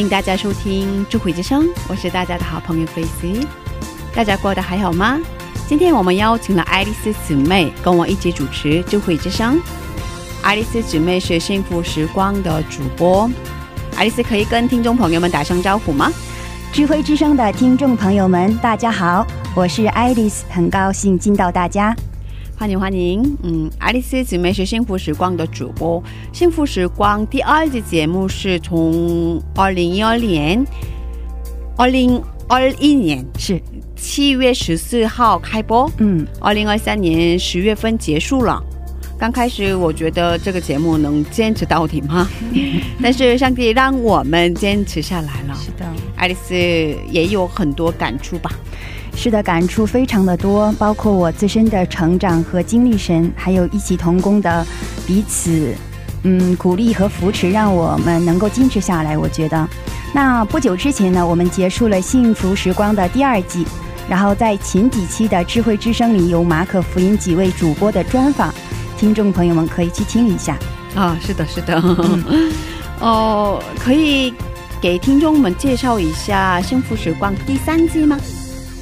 [0.00, 3.46] 欢迎大家收听智慧之声，我是大家的好朋友菲西。
[4.14, 5.20] 大家过得还好吗？
[5.68, 9.60] 今天我们邀请了爱丽丝姊妹跟我一起主持智慧之声。
[10.40, 13.30] 爱丽丝姊妹是幸福时光的主播，
[13.94, 16.10] 爱丽丝可以跟听众朋友们打声招呼吗？
[16.72, 21.94] 智慧之声的听众朋友们，大家好，我是爱丽丝，很高兴见到大家。
[22.60, 26.02] 欢迎欢迎，嗯，爱丽丝姊妹是幸福时光的主播。
[26.30, 30.62] 幸福时光第二季节目是从二零一二年、
[31.78, 33.58] 二零二一年是，
[33.96, 38.62] 七月十四号开播，嗯，二零二三年十月份结束了。
[39.18, 42.28] 刚开始我觉得这个节目能坚持到底吗？
[43.02, 45.54] 但是上帝让我们坚持下来了。
[45.54, 48.50] 是的，爱丽丝也有很多感触吧？
[49.14, 54.66] 是的，感触非常的多，包括我自身的成长和经历神，还有一起同工的
[55.06, 55.74] 彼此，
[56.22, 59.18] 嗯，鼓励和扶持，让我们能够坚持下来。
[59.18, 59.68] 我觉得，
[60.14, 63.66] 那不久之前呢，我们结束了幸福时光的第二季，
[64.08, 68.54] 然后在前几期的智慧之声里有马可福音几位主播的专访，
[68.96, 70.56] 听众朋友们可以去听一下。
[70.94, 71.78] 啊，是的，是的。
[73.00, 74.32] 哦，可以
[74.80, 78.18] 给听众们介绍一下《幸福时光》第三季吗？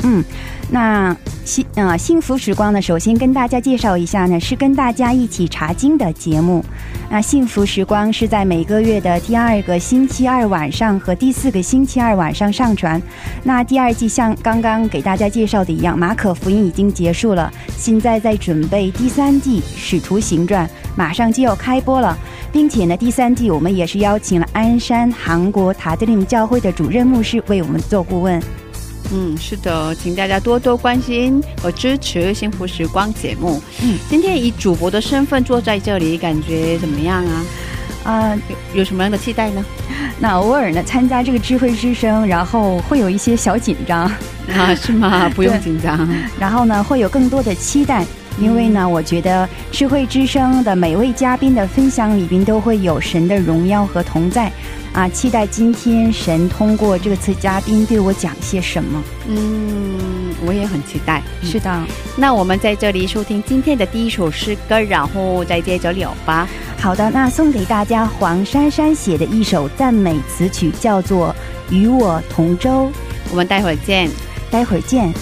[0.03, 0.25] 嗯，
[0.71, 6.65] 那幸呃幸福时光呢，首先跟大家介绍一下呢，是跟大家一起查经的节目。
[7.11, 13.01] 那幸福时光是在每个月的第二个星期二晚上和第四个星期二晚上上传。
[13.43, 20.67] 那第二季像刚刚给大家介绍的一样，马可福音已经结束了，现在在准备第三季《使徒行传》，
[20.97, 22.17] 马上就要开播了。
[22.53, 28.41] 并且呢，第三季我们也是邀请了鞍山韩国塔德林教会的主任牧师为我们做顾问。
[29.13, 33.63] 嗯，是的，请大家多多关心和支持《幸福时光》节目。
[33.83, 37.45] 嗯，今天以主播的身份坐在这里，感觉怎么样啊？
[38.05, 38.35] 啊、
[38.73, 39.65] 有有什么样的期待呢？
[40.19, 44.11] 那偶尔呢，参加这个智慧之声，然后会有一些小紧张，
[44.55, 45.29] 啊，是吗？
[45.37, 46.09] 不用紧张。
[46.39, 48.07] 然后呢，会有更多的期待，
[48.41, 54.51] 因为呢，我觉得智慧之声的每位嘉宾的分享里边都会有神的荣耀和同在，
[54.93, 59.03] 啊，期待今天神通过这次嘉宾对我讲些什么。
[59.29, 61.23] 嗯，我也很期待。
[61.43, 61.85] 是的，
[62.17, 66.49] 那我们在这里收听今天的第一首诗歌，然后再接着聊吧。
[66.79, 71.35] 好的，那送给大家黄珊珊写的一首赞美词曲，叫做
[71.75, 72.87] 《与我同舟》，
[73.31, 74.09] 我们待会儿见。
[74.51, 75.13] 待会儿见。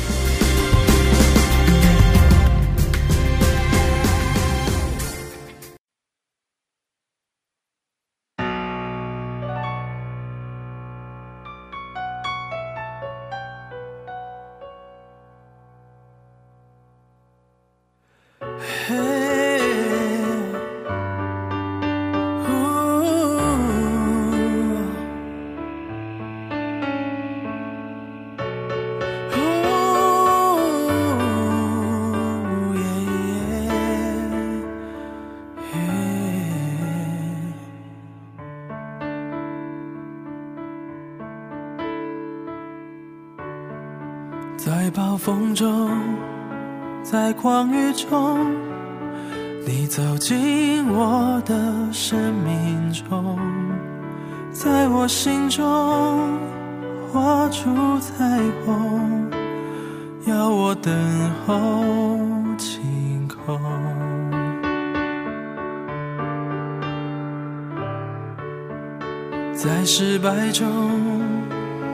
[44.97, 45.91] 暴风中，
[47.03, 48.51] 在狂雨中，
[49.66, 51.54] 你走进我的
[51.93, 53.39] 生命中，
[54.51, 55.63] 在我心中
[57.13, 57.69] 画出
[58.01, 59.28] 彩虹，
[60.25, 60.91] 要我等
[61.47, 61.84] 候
[62.57, 63.60] 晴空。
[69.53, 70.91] 在失败中，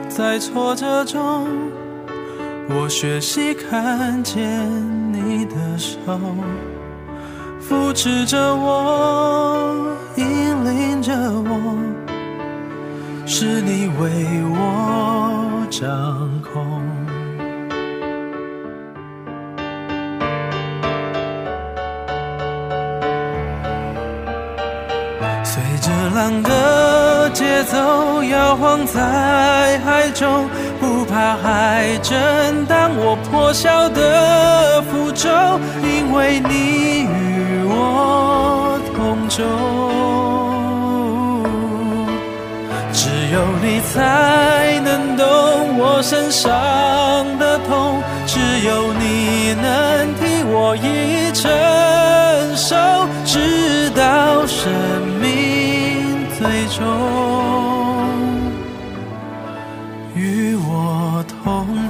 [0.07, 1.49] 在挫折中。
[2.69, 4.41] 我学习看见
[5.11, 5.97] 你的手
[7.59, 10.25] 扶持着我引
[10.65, 11.77] 领着我
[13.25, 14.09] 是你为
[14.51, 17.03] 我掌控。
[25.43, 30.49] 随着浪的节奏摇晃在海中
[31.03, 35.29] 不怕海震荡我破晓的符咒，
[35.83, 39.43] 因为你与我同舟。
[42.93, 45.25] 只有你才能懂
[45.77, 46.47] 我身上
[47.37, 51.51] 的痛，只有你能替我一承
[52.55, 52.77] 受，
[53.25, 54.71] 直到生
[55.19, 56.81] 命最终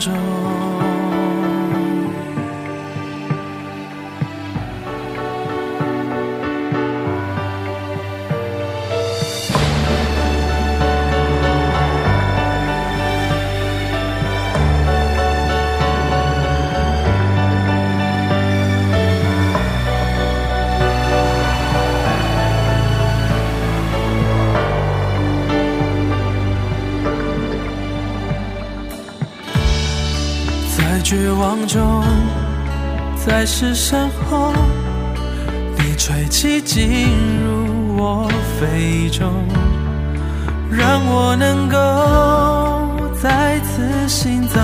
[0.06, 0.43] 同
[31.74, 32.04] 中，
[33.16, 34.54] 在失声后，
[35.76, 37.10] 你吹气进
[37.44, 38.30] 入我
[38.60, 39.34] 肺中，
[40.70, 44.60] 让我能够再次行走，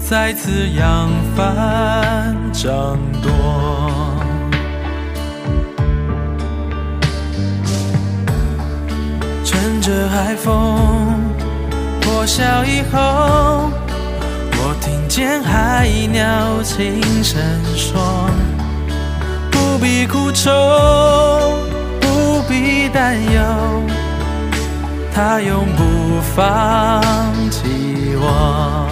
[0.00, 3.30] 再次扬帆掌舵。
[9.44, 10.76] 趁着海风
[12.00, 13.70] 破晓以后，
[15.08, 17.40] 见海鸟轻声
[17.76, 18.28] 说：
[19.50, 20.50] 不必苦愁，
[22.00, 23.40] 不必担忧，
[25.14, 27.02] 它永不放
[27.50, 27.62] 弃
[28.18, 28.88] 我。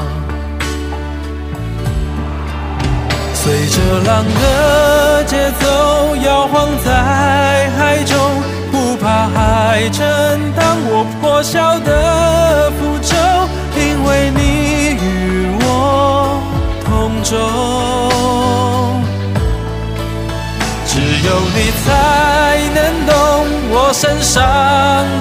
[3.34, 3.76] 随着
[4.06, 8.16] 浪的节奏摇晃在海中，
[8.72, 10.02] 不怕海震
[10.52, 13.14] 荡我破晓的符咒，
[13.76, 14.53] 因为你
[17.24, 17.30] 中。
[20.86, 21.88] 只有你才
[22.72, 23.12] 能懂
[23.70, 24.40] 我身上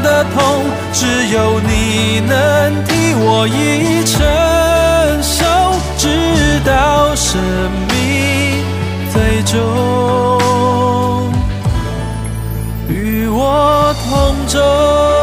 [0.04, 0.38] 的痛，
[0.94, 2.32] 只有你能
[2.86, 4.22] 替我一承
[5.24, 5.44] 受，
[5.98, 7.42] 直到生
[7.90, 7.92] 命
[9.12, 9.52] 最终
[12.88, 14.12] 与我同
[14.48, 15.23] 舟。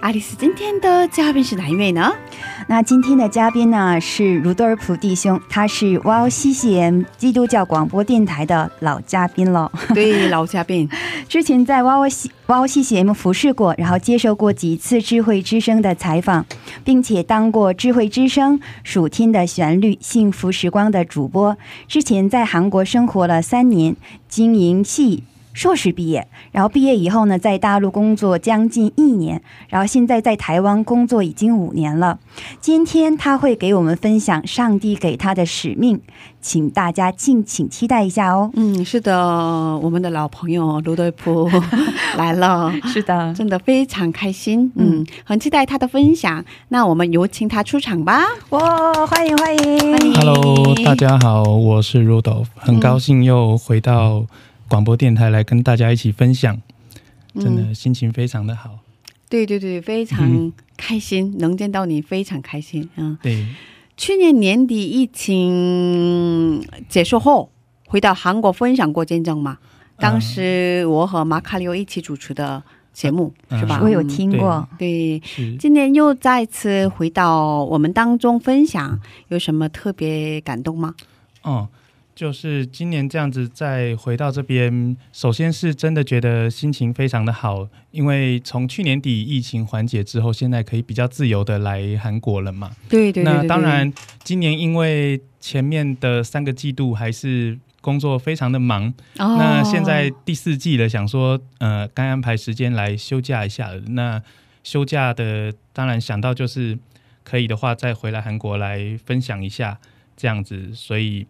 [0.00, 2.12] 爱丽丝今天的嘉宾是哪一位呢？
[2.68, 9.70] 那今天的嘉宾呢是卢多尔普弟兄，他是 Wow CCM 基督教广播电台的老嘉宾了。
[9.94, 10.88] 对，老嘉宾，
[11.28, 16.46] 之前在 Wow C Wow CCM 服侍过，然后接受过几次智慧之声的采访，
[16.84, 21.56] 并且当过智慧之声、暑天的旋律、幸福时光的主播。
[21.88, 23.96] 之前在韩国生活了三年，
[24.28, 25.24] 经营系。
[25.56, 32.18] 硕士毕业，然后毕业以后呢，在大陆工作将近一年，然后现在在台湾工作已经五年了。
[32.60, 35.98] 今天他会给我们分享上帝给他的使命，
[36.42, 38.50] 请大家敬请期待一下哦。
[38.52, 41.50] 嗯，是的，我们的老朋友卢德普
[42.18, 46.44] 来了， 是的，真的非常开心，嗯，很期待他的分享。
[46.68, 48.22] 那我们有请他出场吧。
[48.50, 54.26] 哇，欢迎欢迎欢迎 Hello，大家好，我是 Rudolph，很高兴又回到
[54.68, 56.60] 广播电台来跟大家一起分享，
[57.34, 58.78] 真的心情非常的好。
[59.28, 62.88] 对对对，非常开心，能见到你非常开心。
[62.96, 63.46] 嗯，对，
[63.96, 67.50] 去年年底疫情结束后，
[67.86, 69.58] 回到韩国分享过见证嘛？
[69.98, 73.80] 当时我和马卡里奥一起主持的节目、嗯是吧？
[73.82, 80.94] 我有听过，对，是今年又再次回到我们当中分享，有什么特别感动吗？
[81.42, 81.68] 哦，
[82.16, 92.74] 就是今年这样子再回到这边，首先是真的觉得心情非常的好，因为从去年底疫情缓解之后，现在可以比较自由的来韩国了嘛。
[92.88, 93.92] 对对对那当然，
[94.24, 103.78] 今年因为前面的三个季度还是工作非常的忙，哦那现在第四季了，想说呃，该安排时间来休假一下了。
[103.88, 104.22] 那
[104.64, 106.78] 休假的当然想到就是
[107.22, 109.78] 可以的话再回来韩国来分享一下
[110.16, 111.26] 这样子，所以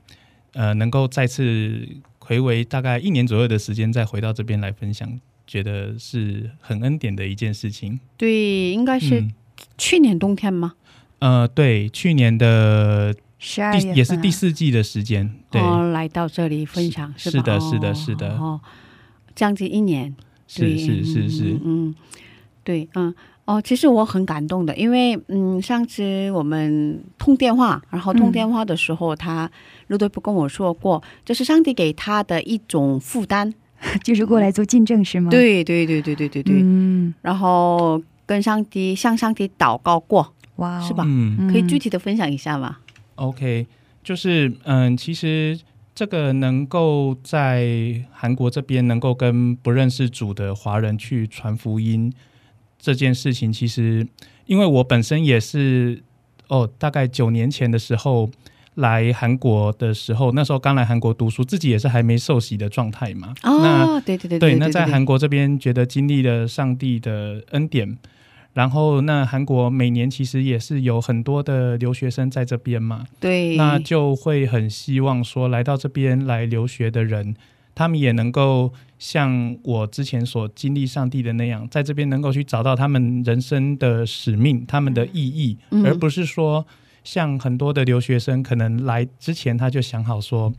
[0.57, 1.87] 呃能够再次
[2.19, 5.07] 回违大概一年左右的时间再回到这边来分享，
[5.47, 8.01] 觉得是很恩典的一件事情。
[8.17, 9.33] 对，应该是嗯
[9.77, 10.73] 去年冬天吗？
[11.19, 17.37] 呃，对，去年的十二月第也是第四季的时间，对，哦，来到这里分享是吧？
[17.39, 18.61] 是的是的哦是的哦，
[19.35, 20.17] 将近一年，
[20.49, 21.95] 是是是是嗯，嗯，
[22.65, 23.15] 对，嗯。
[23.47, 29.51] 哦，其实我很感动的，因为嗯，上次我们通电话，然后通嗯电话的时候，他
[29.87, 33.55] 陆队不跟我说过，这是上帝给他的一种负担。
[34.03, 42.79] 就是过来做见证是吗？，对对对对对对对，嗯，然后跟上帝向上帝祷告过，哇哦，是吧嗯可以具体的分享一下吗
[43.17, 43.67] ？OK，
[44.03, 45.61] 就是嗯，其实
[45.95, 52.11] 这个能够在韩国这边能够跟不认识主的华人去传福音
[52.79, 54.07] 这件事情，其实
[54.47, 56.03] 因为我本身也是
[56.49, 58.31] 哦，大概九年前的时候
[58.75, 63.35] 来韩国的时候，那时候刚来韩国读书，自己也是还没受洗的状态嘛。
[63.43, 67.97] 那哦，对对对对，对，那在对韩国这边觉得经历了上帝的恩典，
[68.53, 77.35] 然后那韩国每年其实也是有很多的留学生在这边嘛，对，那就会很希望说来到这边来留学的人，
[77.77, 86.67] 他们也能够像我之前所经历上帝的那样，在这边能够去找到他们人生的使命、他们的意义，嗯而不是说
[87.05, 90.53] 像很多的留学生可能来之前他就想好说。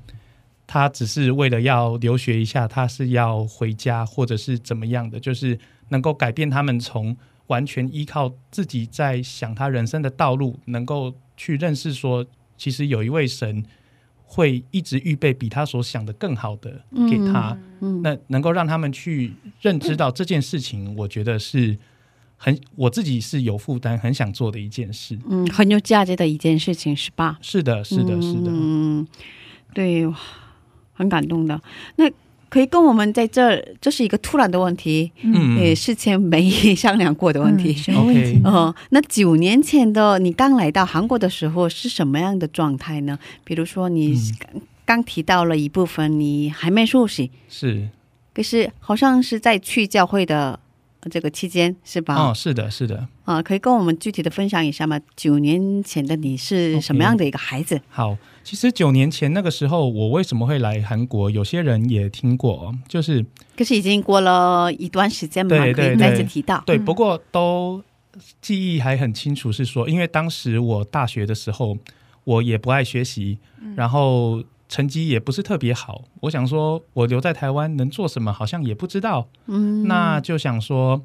[0.70, 5.58] 他只是为了要留学一下，他是要回家，或者是怎么样的，就是
[5.88, 7.16] 能够改变他们从
[7.48, 12.26] 完全依靠自己在想他人生的道路，能够去认识说，
[12.58, 13.64] 其实有一位神
[14.30, 21.78] 会一直预备比他所想的更好的给他，嗯那能够让他们去认知到这件事情，我觉得是
[22.36, 25.18] 很我自己是有负担，很想做的一件事。
[25.30, 27.40] 嗯，很有价值的一件事情，是吧？
[27.42, 28.52] 是的，是的，是的。
[28.52, 29.08] 嗯，
[29.74, 30.06] 对，
[30.94, 31.60] 很感动的。
[31.96, 32.12] 那
[32.58, 37.72] 可以跟我们在这儿，这是一个突然的问题，嗯也事前没商量过的问题。
[37.72, 38.42] 嗯什么问题？
[38.44, 43.20] 哦，那九年前的你刚来到韩国的时候是什么样的状态呢？
[43.44, 47.88] 比如说你嗯刚,、刚提到了一部分，你还没休息，是
[48.34, 50.60] 可是好像是在去教会的
[51.12, 52.16] 这个期间，是吧？
[52.16, 53.08] 哦，是的，是的。
[53.26, 55.00] 啊，可以跟我们具体的分享一下吗？
[55.16, 57.80] 九年前的你是什么样的一个孩子？
[57.90, 61.30] 好，其实九年前那个时候，我为什么会来韩国？
[61.30, 63.26] 有些人也听过哦，就是
[63.58, 66.64] 可是已经过了一段时间嘛，对对可以再次提到。
[66.66, 67.84] 对，嗯不过都
[68.42, 71.78] 记忆还很清楚，是说，因为当时我大学的时候，
[72.24, 73.38] 我也不爱学习，
[73.76, 76.06] 然后成绩也不是特别好。
[76.22, 79.28] 我想说，我留在台湾能做什么，好像也不知道。
[79.48, 81.02] 嗯，那就想说，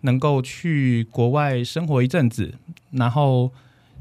[0.00, 2.54] 能够去国外生活一阵子，
[2.92, 3.52] 然后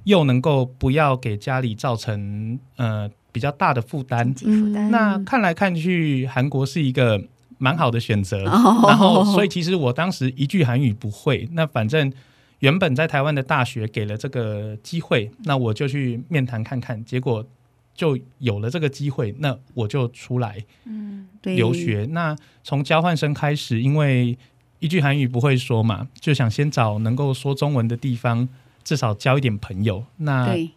[0.05, 4.33] 又能够不要给家里造成呃比较大的负担。
[4.33, 7.21] 负担，那看来看去，韩国是一个
[7.57, 8.45] 蛮好的选择。
[8.45, 12.11] 哦然后，所以其实我当时一句韩语不会，那反正
[12.59, 17.45] 原本在台湾的大学给了这个机会，那我就去面谈看看，结果
[17.93, 22.07] 就有了这个机会，那我就出来嗯对留学。
[22.11, 24.37] 那从交换生开始，因为
[24.79, 28.47] 一句韩语不会说嘛，就想先找能够说中文的地方，
[28.85, 30.05] 至少交一点朋友。
[30.15, 30.69] 那对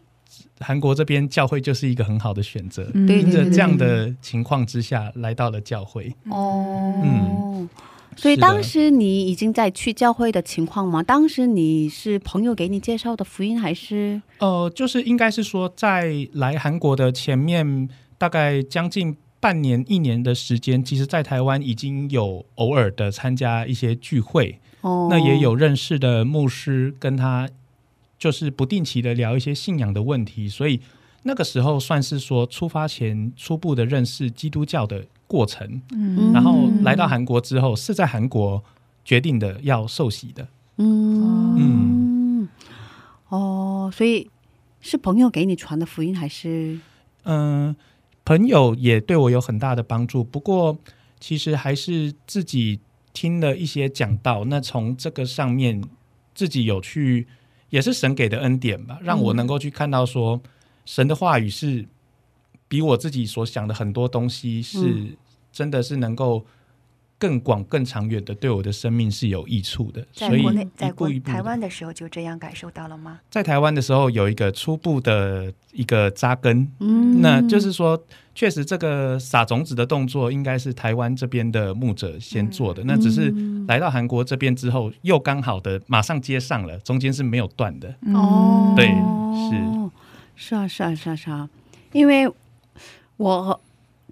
[0.58, 2.90] 韩国这边教会就是一个很好的选择。
[2.92, 6.12] 嗯对因着这样的情况之下，来到了教会。
[6.28, 7.68] 哦，嗯
[8.16, 11.00] 所以当时你已经在去教会的情况吗？
[11.04, 17.88] 当时你是朋友给你介绍的福音，还是呃，就是应该是说，在来韩国的前面
[18.18, 27.48] 大概将近半年、一年的时间，其实在台湾已经有偶尔的参加一些聚会，哦，那也有认识的牧师跟他
[28.18, 30.80] 就是不定期的聊一些信仰的问题，所以
[31.22, 35.80] 那个时候算是说出发前初步的认识基督教的过程。
[35.92, 38.62] 嗯然后来到韩国之后，是在韩国
[39.04, 40.48] 决定的要受洗的。
[40.76, 42.48] 嗯嗯
[43.28, 44.30] 哦，所以
[44.80, 46.78] 是朋友给你传的福音，还是
[47.24, 47.74] 嗯，
[48.24, 50.24] 朋友也对我有很大的帮助。
[50.24, 50.78] 不过，
[51.20, 52.80] 其实还是自己
[53.12, 55.82] 听了一些讲道，那从这个上面
[56.34, 57.26] 自己有去，
[57.70, 60.40] 也是神给的恩典吧，让我能够去看到说，
[60.84, 61.86] 神的话语是
[62.66, 65.16] 比我自己所想的很多东西是、嗯。
[65.50, 66.44] 真的是能够
[67.18, 70.06] 更广、更长远的，对我的生命是有益处的。
[70.12, 70.44] 所以
[70.76, 70.90] 在
[71.24, 73.20] 台湾的时候就这样感受到了吗？
[73.28, 77.20] 在台湾的时候有一个初步的一个扎根，嗯。
[77.20, 78.00] 那就是说，
[78.34, 83.34] 确实这个撒种子的动作应该是台湾这边的牧者先做的，那只是
[83.66, 87.92] 来到韩国这边之后，又刚好的马上接上了，中间是没有断的。
[88.14, 89.88] 哦，对是。
[90.40, 91.50] 是啊，是啊，是啊，是啊，
[91.90, 92.30] 因为
[93.16, 93.60] 我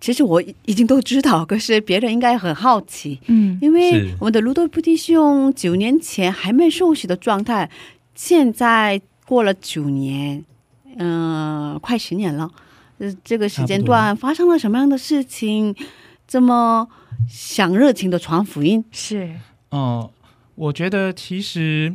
[0.01, 3.59] 其实我已经都知道，可是别人应该很好奇，嗯。
[3.63, 7.71] 因为我们的卢多布弟兄九年前还没受洗的状态，
[8.15, 10.45] 现在过了九年，
[10.99, 12.51] 嗯、快十年了，
[12.99, 15.75] 呃，这个时间段发生了什么样的事情，
[16.29, 16.87] 这么
[17.29, 18.85] 想热情的传福音？
[18.93, 19.35] 是。
[19.71, 20.11] 哦、
[20.55, 21.95] 我觉得其实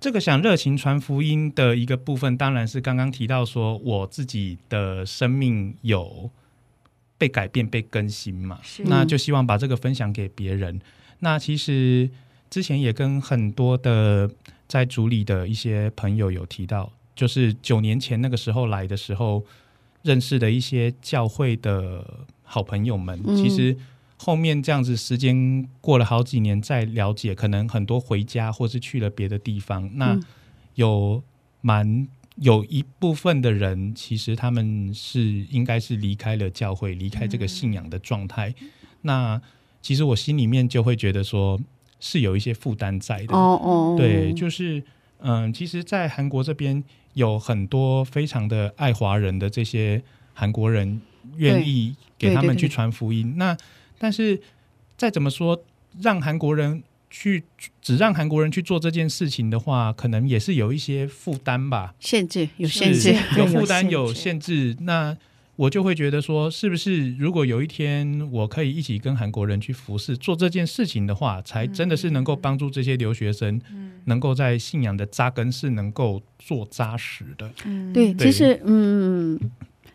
[0.00, 6.30] 这个想热情传福音的一个部分，当然是刚刚提到说我自己的生命有
[7.18, 10.80] 被改变、被更新嘛是，那就希望把这个分享给别人。
[11.20, 12.10] 那其实
[12.50, 14.30] 之前也跟很多的
[14.68, 19.44] 在组里的一些朋友有提到，就是九年前那个时候来的时候
[20.02, 23.76] 认识的一些教会的好朋友们，嗯其实
[24.18, 30.22] 后面这样子时间过了好几年再了解，可能很多回家或是去了别的地方，那嗯
[30.74, 31.22] 有
[31.60, 32.06] 蛮。
[32.36, 38.54] 有一部分的人，其实他们是应该是离开了教会，离开这个信仰的状态。
[39.02, 39.40] 那
[39.82, 41.58] 其实我心里面就会觉得说，
[41.98, 43.34] 是有一些负担在的。
[43.34, 44.82] 哦哦，对，就是
[45.18, 46.82] 嗯，其实，在韩国这边
[47.14, 50.02] 有很多非常的爱华人的这些
[50.34, 51.00] 韩国人，
[51.36, 53.34] 愿意给他们去传福音。
[53.38, 53.56] 那
[53.98, 54.42] 但是
[54.98, 55.64] 再怎么说，
[56.02, 57.44] 让韩国人去
[57.80, 61.94] 只让韩国人去做这件事情的话，可能也是有一些负担吧。
[62.00, 64.14] 限制有限制，有有负担限有制。
[64.14, 65.16] 限制，那
[65.56, 73.58] 我就会觉得说，是不是如果有一天我可以一起跟韩国人去服侍做这件事情的话，才真的是能够帮助这些留学生，
[74.04, 77.50] 能够在信仰的扎根是能够做扎实的。
[77.94, 79.40] 对，对其实嗯，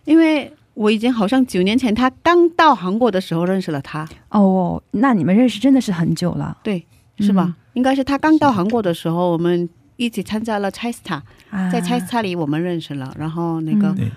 [0.06, 6.84] 因为我已经好像九年前他刚到韩国的时候认识了他，哦，那你们认识真的是很久了，对，
[7.22, 7.46] 是吧？
[7.48, 7.56] 嗯。
[7.74, 11.70] 应该是他刚到韩国的时候，我们一起参加了 Chesta，啊。
[11.72, 14.12] 在 Chesta 里我们认识了，然后那个嗯。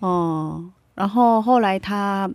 [0.00, 2.30] 哦，然后后来他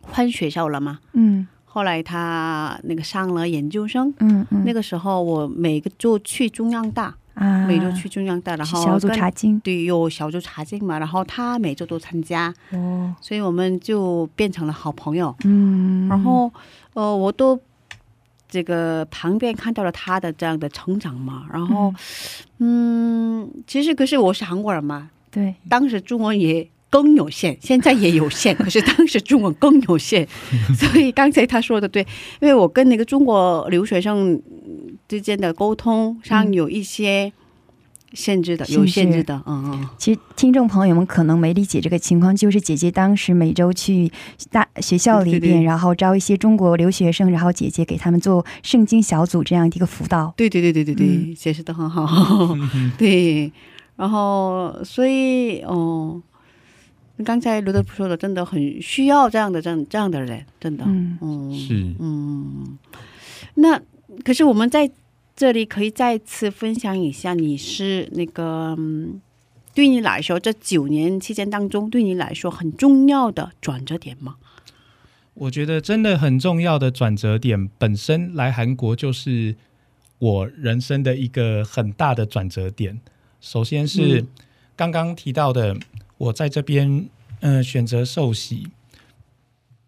[0.00, 1.46] 换学校了嘛，嗯。
[1.72, 4.12] 后来他那个上了研究生。
[4.18, 9.60] 嗯嗯，那个时候我每个周去中央大，啊，每周去中央大，然后小组查经。
[9.60, 15.32] 对有小组查经嘛，然后他每周都参加，哦，所以我们就变成了好朋友。
[15.44, 16.52] 嗯，然后
[16.94, 17.56] 呃，我都
[18.50, 21.46] 这个旁边看到了他的这样的成长嘛。
[21.52, 21.94] 然后
[22.58, 23.48] 嗯。
[23.66, 30.26] 其实可是我是韩国人嘛，对，当时中文也更有限，现在也有限， 可是当时中文更有限，
[30.76, 32.06] 所以刚才他说的对，
[32.40, 36.52] 因为我跟那个中国留学生嗯之间的沟通上嗯。
[36.52, 37.32] 有一些
[38.12, 39.88] 限制的，有限制的，嗯嗯。
[39.96, 44.10] 其实听众朋友们可能没理解这个情况，就是姐姐当时每周去
[44.50, 50.32] 大学校里边，对对对然后招一些中国留学生，然后姐姐给他们做圣经小组这样的一个辅导。
[50.36, 52.56] 对对对对对对，嗯解释的很好。
[52.98, 53.52] 对，
[53.96, 56.20] 然后所以哦，
[57.24, 62.78] 刚才卢德普说的，真的很需要这样的这样这样的人，真的，嗯嗯，是嗯。
[63.54, 63.80] 那
[64.24, 64.90] 可是我们在
[65.40, 68.76] 这里可以再次分享一下，你是那个。
[68.78, 69.22] 嗯
[69.72, 74.36] 对你来说，这九年期间当中，对你来说很重要的转折点吗？
[75.32, 79.54] 我觉得真的很重要的转折点，本身来韩国就是
[80.18, 83.00] 我人生的一个很大的转折点。
[83.40, 84.28] 首先是嗯
[84.76, 85.74] 刚刚提到的，
[86.18, 88.66] 我在这边呃选择受洗，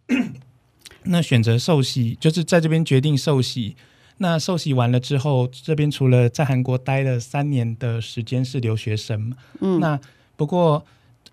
[1.05, 3.77] 那选择受洗就是在这边决定受洗。
[4.19, 9.99] 那受洗完了之后，这边除了在韩国待了三年的时间是留学生，嗯，那
[10.37, 10.85] 不过，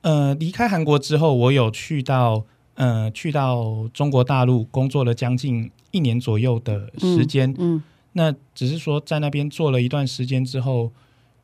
[0.02, 7.54] 呃，离开韩国之后，我有去到呃去到中国大陆工作了将近一年左右的时间。
[7.58, 7.82] 嗯
[8.14, 10.92] 那只是说在那边做了一段时间之后，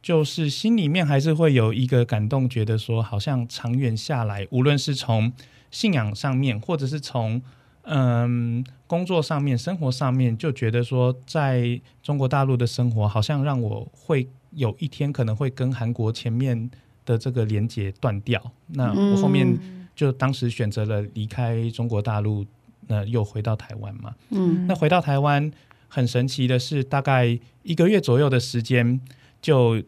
[0.02, 5.32] 就是心里面还是会有一个感动，觉得说好像长远下来，无论是从
[5.70, 7.40] 信仰上面，或者是从
[7.86, 16.70] 嗯工作上面、生活上面，就觉得说在中国大陆的生活，好像让我会有一天可能会跟韩国前面
[17.06, 18.42] 的这个连接断掉。
[18.68, 19.58] 那我后面
[19.96, 22.46] 就当时选择了离开中国大陆，
[22.88, 24.14] 那又回到台湾嘛。
[24.30, 25.52] 嗯那回到台湾，
[25.88, 29.00] 很神奇的是，大概一个月左右的时间，
[29.42, 29.82] 就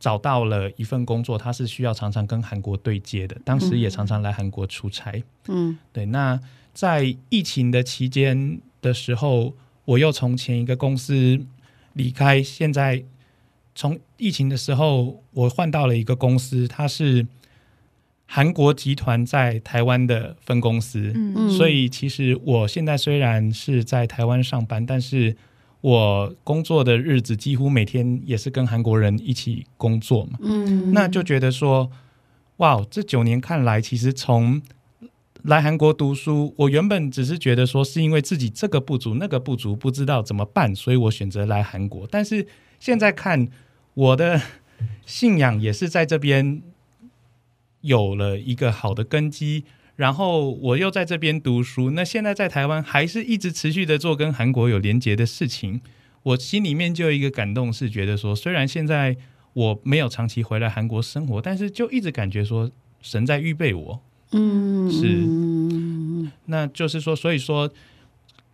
[0.00, 3.36] 找到了一份工作，它是需要常常跟韩国对接的。
[3.44, 5.22] 当时也常常来韩国出差。
[5.46, 6.38] 嗯对，那
[6.72, 9.54] 在疫情的期间，的时候，
[9.84, 11.40] 我又从前一个公司
[11.92, 13.04] 离开，现在
[13.74, 17.26] 从疫情的时候，我换到了一个公司，它是
[18.26, 21.50] 韩国集团在台湾的分公司，嗯。
[21.50, 25.36] 所以其实我现在虽然是在台湾上班，但是
[25.82, 30.92] 我工作的日子几乎每天也是跟韩国人一起工作嘛，嗯。
[30.94, 31.90] 那就觉得说，
[32.56, 34.62] 哇，这九年看来，其实从
[35.42, 42.06] 来韩国读书，我原本只是觉得说，是因为自己这个不足那个不足，不知道怎么办，所以我选择来韩国。
[42.10, 42.46] 但是
[42.78, 43.48] 现在看，
[43.94, 44.40] 我的
[45.04, 46.62] 信仰也是在这边
[47.80, 49.64] 有了一个好的根基。
[49.96, 55.80] 然后我又在这边读书，那现在在台湾还是一直持续的做跟韩国有连结的事情，
[56.22, 59.16] 我心里面就有一个感动，是觉得说，虽然现在
[59.52, 62.70] 我没有长期回来韩国生活，但是就一直感觉说
[63.02, 64.00] 神在预备我。
[64.32, 65.06] 嗯是。
[65.06, 67.70] 嗯那就是说，所以说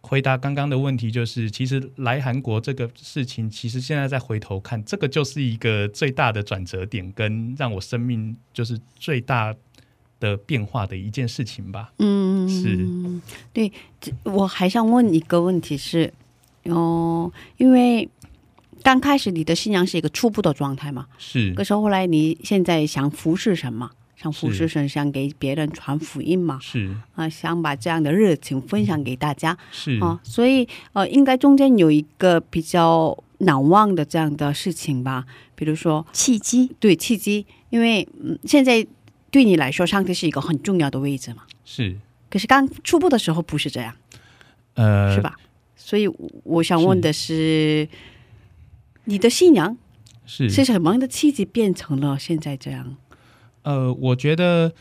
[0.00, 9.54] 回答刚刚的问题，就是其实来韩国这个事情，其实现在再回头看，这个就是一个最大的转折点，跟让我生命就是最大
[10.20, 11.92] 的变化的一件事情吧。
[11.98, 12.78] 嗯是
[13.52, 16.12] 对，这我还想问一个问题是，
[16.64, 18.08] 哦，因为
[18.82, 21.52] 刚开始你的信仰是一个初步的状态嘛，是。
[21.54, 26.92] 可是后来你现在想服侍神嘛，想服侍是神，想给别人传福音嘛，是。
[27.14, 29.56] 啊，想把这样的热情分享给大家。
[29.70, 29.96] 是。
[30.00, 38.84] 啊，所以呃，应该中间有一个比较难忘的这样的事情吧，比如说契机，对契机，因为嗯，现在
[39.30, 41.96] 对你来说，上帝是一个很重要的位置嘛，是。
[42.28, 43.94] 可是刚初步的时候不是这样，
[44.74, 45.20] 呃是？
[45.20, 45.36] 吧？
[45.76, 46.08] 所以
[46.42, 47.88] 我想问的是，
[49.04, 49.78] 你的信仰
[50.26, 50.50] 是。
[50.50, 52.96] 是什么样的契机变成了现在这样？
[53.68, 54.72] 呃，我觉得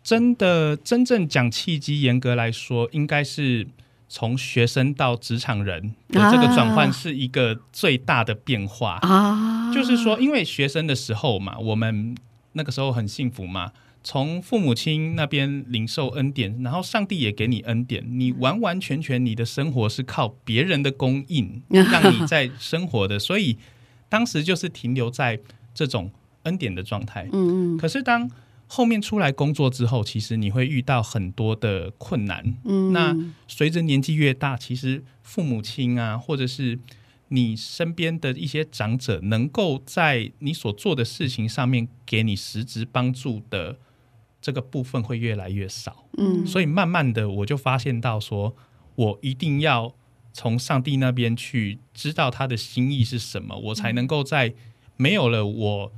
[0.00, 3.66] 真的真正讲契机，严格来说，应该是
[4.08, 9.00] 从学生到职场人的这个转换啊是一个最大的变化。
[9.02, 12.14] 啊，就是说，因为学生的时候嘛，我们
[12.52, 13.72] 那个时候很幸福嘛，
[14.04, 23.58] 从父母亲那边领受恩典，然后上帝也给你恩典，你完完全全你的生活是靠别人的供应让你在生活的，所以
[24.08, 25.40] 当时就是停留在
[25.74, 26.12] 这种
[26.44, 27.28] 恩典的状态。
[27.32, 28.30] 嗯嗯可是当
[28.66, 32.54] 后面出来工作之后，其实你会遇到很多的困难。
[32.64, 33.14] 嗯，那
[33.46, 36.78] 随着年纪越大，其实父母亲啊，或者是
[37.28, 43.76] 你身边的一些长者，能够在你所做的事情上面给你实质帮助的
[44.40, 46.06] 这个部分会越来越少。
[46.16, 48.56] 嗯所以慢慢的，我就发现到说，
[48.94, 49.94] 我一定要
[50.32, 54.54] 从上帝那边去知道他的心意是什么，我才能够在
[54.96, 55.92] 没有了我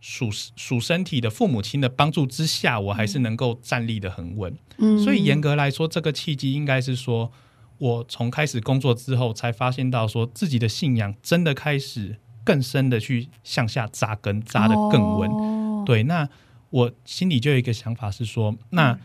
[0.00, 4.56] 属属身体的父母亲的帮助之下，我还是能够站立的很稳。
[4.78, 7.32] 嗯所以严格来说，这个契机应该是说，
[7.78, 15.30] 我从开始工作之后，才发现到说自己的信仰真的开始更深的去向下扎根，扎得更稳。
[15.30, 16.28] 哦对，那
[16.70, 18.98] 我心里就有一个想法是说，那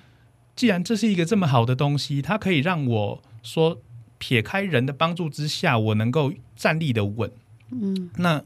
[0.55, 3.81] 既然这是一个这么好的东西，它可以让我说
[4.17, 7.31] 撇开人的帮助之下，我能够站立的稳，
[7.71, 8.43] 嗯那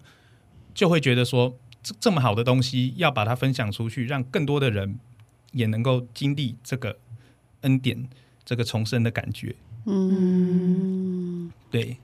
[0.74, 4.98] 就会觉得说，这这么好的东西要把它分享出去，让更多的人
[5.52, 6.98] 也能够经历这个
[7.62, 8.10] 恩典、
[8.44, 9.56] 这个重生的感觉。
[9.86, 11.98] 嗯，对，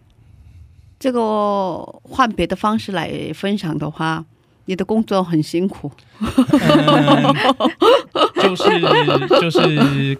[1.00, 4.24] 这个换别的方式来分享的话，
[4.66, 5.92] 你的工作很辛苦。
[6.22, 7.34] 嗯，
[8.42, 8.64] 就是
[9.42, 10.18] 就是，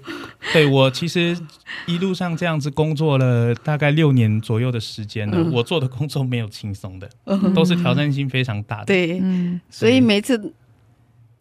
[0.54, 1.38] 对我其实
[1.86, 7.10] 一路上这样子工作了大概六年左右的时间了，嗯我做的工作没有轻松的，
[7.54, 8.86] 都是挑战性非常大的。
[8.86, 10.54] 对，嗯，所以每次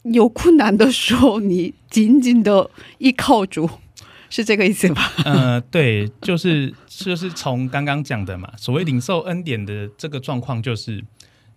[0.05, 3.69] 有困难的时候，你紧紧的依靠住，
[4.31, 5.13] 是这个意思吧？
[5.25, 11.03] 呃，对，就是就是从刚刚讲的嘛，所谓领受恩典的这个状况，就是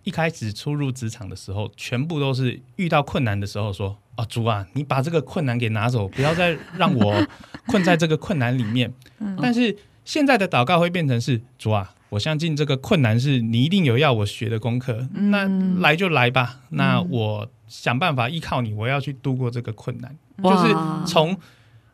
[0.04, 7.26] 一开始初入职场的时候，全部都是遇到困难的时候说：“啊，主啊，你把这个困难给拿走，不要再让我
[7.66, 8.92] 困在这个困难里面。”
[9.40, 15.48] 但是现在的祷告会变成是：“主啊，我相信这个困难是你一定有要我学的功课，那
[15.80, 20.74] 来就来吧，那我想办法依靠你，我要去度过这个困难。”就是
[21.06, 21.38] 从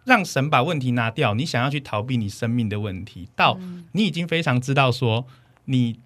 [0.05, 3.59] 让神把问题拿掉，你想要去逃避你生命的问题，到
[3.92, 5.27] 你已经非常知道说，
[5.66, 6.01] 你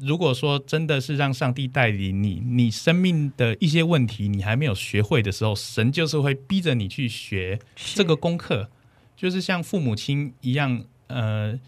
[0.00, 7.58] 如果说真的是让上帝带领你，你生命的一些问题你还没有学会的时候，神就是会逼着你去学
[7.94, 8.70] 这个功课，
[9.16, 11.58] 就是像父母亲一样，呃，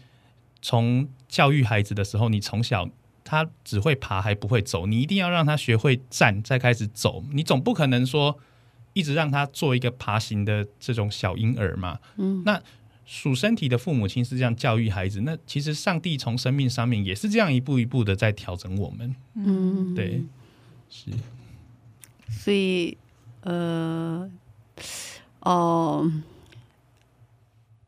[0.61, 2.89] 从教育孩子的时候，你从小。
[3.25, 7.23] 他只会爬还不会走，你一定要让他学会站，再开始走。
[7.31, 8.37] 你总不可能说
[8.91, 11.97] 一直让他做一个爬行的这种小婴儿嘛。
[12.17, 12.61] 嗯，那
[13.05, 19.15] 属身体的父母亲是这样教育孩子，那其实上帝从生命上面也是这样一步一步的在调整我们。
[19.35, 20.23] 嗯，对，
[20.89, 21.11] 是。
[22.29, 22.97] 所以
[23.41, 24.29] 呃，
[25.41, 26.11] 哦、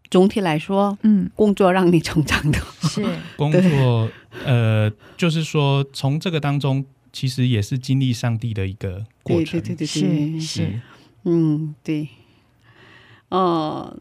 [0.09, 2.59] 总体来说，嗯，工作让你成长的。
[2.81, 3.03] 是，
[3.37, 4.09] 工作，
[4.45, 9.59] 呃，就是说从这个当中，其实也是经历上帝的一个过程。
[9.59, 10.81] 对对对对是对，是，
[11.23, 12.09] 嗯，对，
[13.29, 13.97] 呃，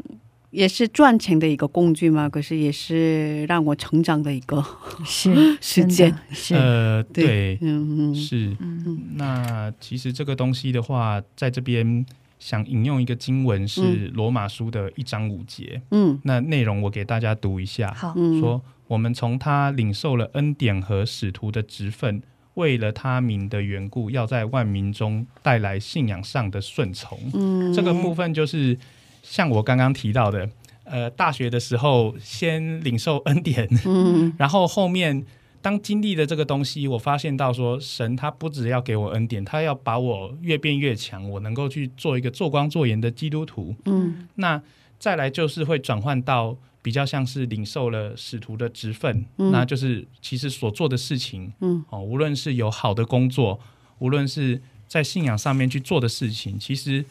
[0.55, 4.65] 也是赚钱的一个工具嘛，可是也是让我成长的一个，
[5.05, 6.17] 是 时间。
[6.31, 8.15] 是，呃，对，嗯嗯。
[8.15, 8.57] 是。
[8.61, 9.01] 嗯。
[9.17, 12.07] 那其实这个东西的话，在这边
[12.39, 16.21] 想引用一个经文是罗马书的一章五节，嗯。
[16.23, 17.93] 那内容我给大家读一下。
[17.93, 22.23] 好，嗯，说我们从他领受了恩典和使徒的职分，
[22.55, 27.19] 为了他名的缘故，要在万民中带来信仰上的顺从。
[27.33, 28.79] 嗯，这个部分就是
[29.25, 30.49] 像我刚刚提到的，
[30.85, 34.33] 呃，大学的时候先领受恩典，嗯。
[34.39, 35.25] 然后后面
[35.63, 43.75] 当经历了这个东西，我发现到说，神他不只要给我恩典，他要把我越变越强，我能够去做一个做光做盐的基督徒。
[43.87, 44.29] 嗯。
[44.35, 44.63] 那
[44.99, 49.51] 再来就是会转换到比较像是领受了使徒的职分，嗯。
[49.51, 51.83] 那就是其实所做的事情嗯。
[51.89, 53.59] 哦，无论是有好的工作，
[54.01, 57.03] 无论是在信仰上面去做的事情，其实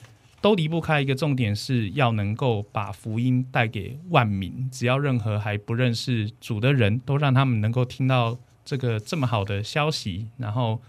[0.43, 4.69] 都离不开一个重点，是要能够把福音带给万民。
[4.69, 10.82] 只要任何还不认识主的人，都让他们能够听到这个这么好的消息，然后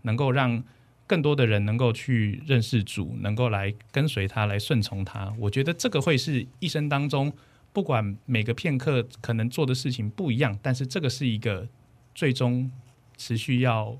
[0.00, 0.64] 能够让
[1.06, 5.30] 更多的人能够去认识主，能够来跟随他，来顺从他。
[5.38, 7.30] 我觉得这个会是一生当中，
[7.74, 11.68] 不管每个片刻可能做的事情不一样，但是这个是一个
[12.14, 12.70] 最终
[13.18, 13.94] 持续要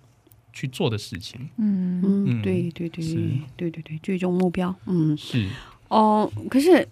[0.53, 1.41] 去做的事情。
[1.57, 3.05] 嗯嗯，嗯对对对
[3.57, 5.49] 对对对，最终目标，嗯是，
[5.89, 6.87] 哦，可是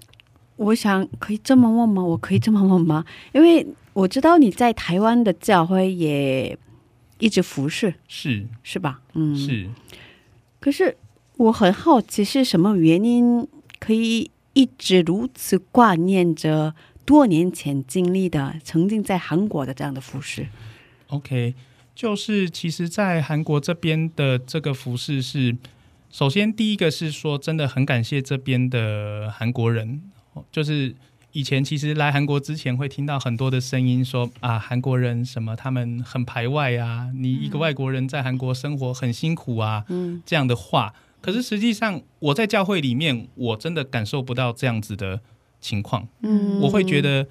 [0.56, 2.02] 我想可以这么问吗？
[2.02, 3.04] 我可以这么问吗？
[3.32, 6.56] 因为我知道你在台湾的教会也
[7.18, 9.00] 一直服侍，是，是吧？
[9.14, 9.34] 嗯，。
[9.36, 9.68] 是。
[10.60, 10.96] 可是
[11.36, 13.46] 我很好奇，是什么原因
[13.78, 16.74] 可以一直如此挂念着
[17.06, 20.46] 多年前经历的、曾经在韩国的这样的服饰
[21.08, 21.54] ？OK，
[22.00, 25.54] 就是其实，在韩国这边的这个服饰是，
[26.10, 30.00] 首先第一个是说，真的很感谢这边的韩国人，
[30.32, 30.94] 哦就是
[31.32, 40.94] 以前其实来韩国之前会听到很多的声音说啊，韩国人什么他们很排外啊，你一个外国人在韩国生活很辛苦啊，嗯这样的话。
[41.20, 45.20] 可是实际上，我在教会里面，我真的感受不到这样子的
[45.60, 46.08] 情况。
[46.22, 47.26] 嗯，我会觉得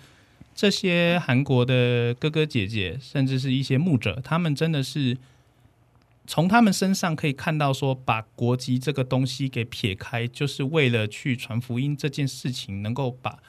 [0.59, 5.17] 这些韩国的哥哥姐姐，甚至是一些牧者，他们真的是
[6.27, 13.39] 从他们身上可以看到，说把国籍这个东西给撇开，就是为了去传福音这件事情，能够把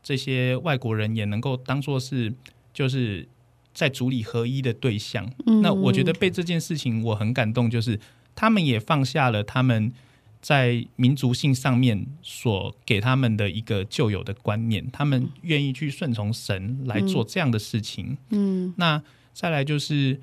[0.00, 2.32] 这些外国人也能够当做是
[2.72, 3.26] 就是
[3.74, 5.28] 在主里合一的对象。
[5.64, 7.98] 那我觉得被这件事情我很感动，就是
[8.36, 9.92] 他们也放下了他们
[10.40, 18.16] 在民族性上面所给他们的一个旧有的观念，他们愿意去顺从神来做这样的事情。
[18.30, 18.72] 嗯。
[18.76, 20.20] 那再来就是，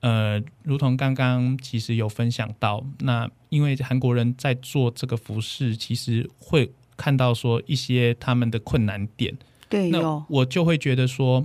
[0.00, 11.44] 呃，如同刚刚其实有分享到，那因为韩国人在做这个服饰，其实会看到说一些他们的困难点，那对那我就会觉得说，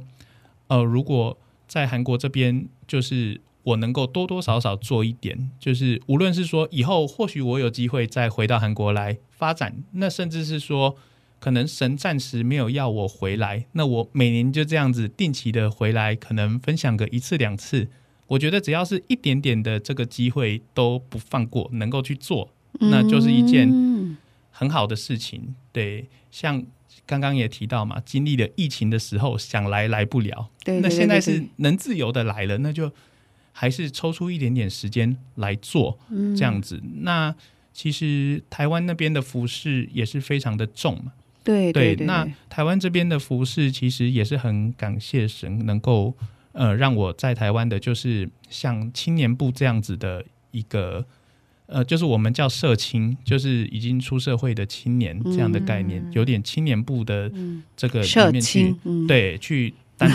[0.67, 10.97] 呃，如果在韩国这边，就是我能够多多少少做一点，就是无论是说以后或许我有机会再回到韩国来发展，那甚至是说，
[11.39, 17.89] 可能神暂时没有要我回来，那我每年就这样子定期的回来，可能分享个一次两次。
[18.27, 22.49] 我觉得只要是一点点的这个机会都不放过，能够去做，
[22.79, 24.17] 那就是一件嗯
[24.49, 25.55] 很好的事情。
[25.71, 26.63] 对，像
[27.05, 30.49] 刚刚也提到嘛，经历了疫情的时候，想来来不了。
[30.63, 32.91] 对，对那现在是能自由的来了，那就
[33.53, 36.83] 还是抽出一点点时间来做对这样子。
[37.01, 37.33] 那
[37.71, 41.13] 其实台湾那边的服饰也是非常的重嘛。
[41.45, 46.13] 对对对，那台湾这边的服饰其实也是很感谢神，能够
[46.51, 51.05] 呃让我在台湾的，就是像青年部这样子的一个。
[51.65, 58.75] 呃，就是我们叫社青，就是已经出社会的青年这样的概念，有点青年部的嗯这个社里面去
[59.07, 60.09] 对，去担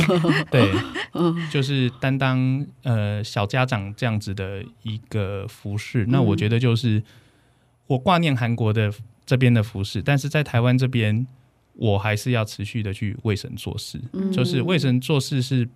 [0.50, 0.72] 对，
[1.14, 6.06] 嗯就是担当呃小家长这样子的一个服饰。
[6.08, 7.02] 那我嗯觉得就是
[7.86, 8.92] 我挂念韩国的
[9.24, 11.26] 这边的服饰，但是在台湾这边，
[11.74, 14.00] 我还是要持续的去为神做事。
[14.12, 15.68] 嗯就是为神做事是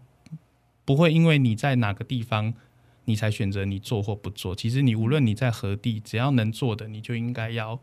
[0.85, 2.55] 不会因为你在哪个地方。
[3.09, 4.53] 你才选择你做或不做。
[4.53, 7.81] 其实你无论你在何地，只要能做的，你就应该要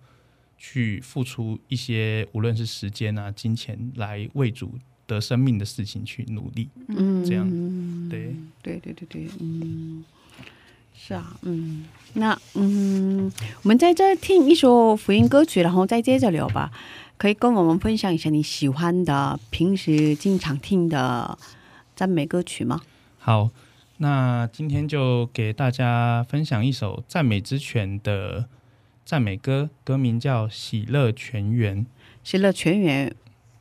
[0.58, 4.78] 去付出一些，无论是时间啊、金钱，来为主
[5.13, 6.69] 得生命的事情去努力。
[6.88, 7.47] 嗯，这样
[8.10, 10.04] 对，对对对对，嗯，
[10.95, 16.71] 是啊，嗯，那嗯，我们在这听一首福音歌曲，然后再接着聊吧。
[17.15, 21.38] 可以跟我们分享一下你喜欢的、平时经常听的
[21.95, 22.82] 赞美歌曲吗？
[23.19, 23.49] 好，
[23.97, 28.49] 那今天就给大家分享一首赞美之泉的
[29.06, 31.86] 赞美歌，歌名叫《喜乐全员》。
[32.23, 33.15] 喜乐全员，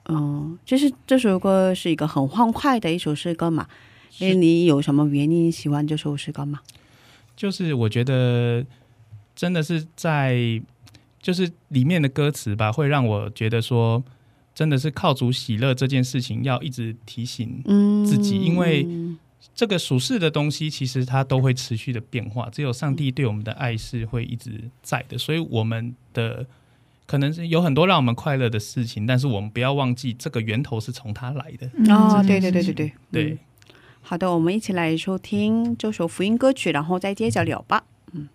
[0.08, 3.66] 嗯，就是这首歌是一个很欢快的一首诗歌嘛。
[4.18, 6.60] 因为你有什么原因喜欢这首诗歌吗？
[7.34, 8.62] 就是我觉得
[9.34, 10.60] 真的是在，
[11.20, 14.04] 就是里面的歌词吧，会让我觉得说，
[14.54, 18.86] 真的是靠主喜乐这件事情要一直提醒嗯，自己因为
[19.54, 26.46] 这个属世的东西，其实它都会持续的变化，只有上帝对我们的爱是会一直在的，所以我们的。
[27.06, 31.66] 可能是有很多让我们快乐的事情，但是我们不要忘记这个源头是从他来的。
[31.92, 33.38] 哦，对对对对对对嗯，
[34.00, 37.84] 好的，我们一起来收听这首福音歌曲，然后再接着聊吧。
[38.12, 38.28] 你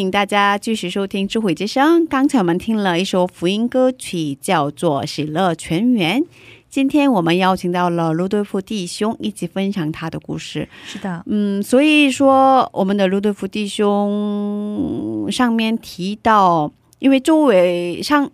[0.00, 2.02] 迎大家继续收听《智慧之声》。
[2.08, 6.22] 刚才我们听了一首福音歌曲，叫做《喜乐全员》。
[6.70, 10.68] 今天我们邀请到了卢德夫弟兄一起分享他的故事。
[10.86, 18.30] 是的，嗯，所以说我们的卢德夫弟兄上面提到，因为周围上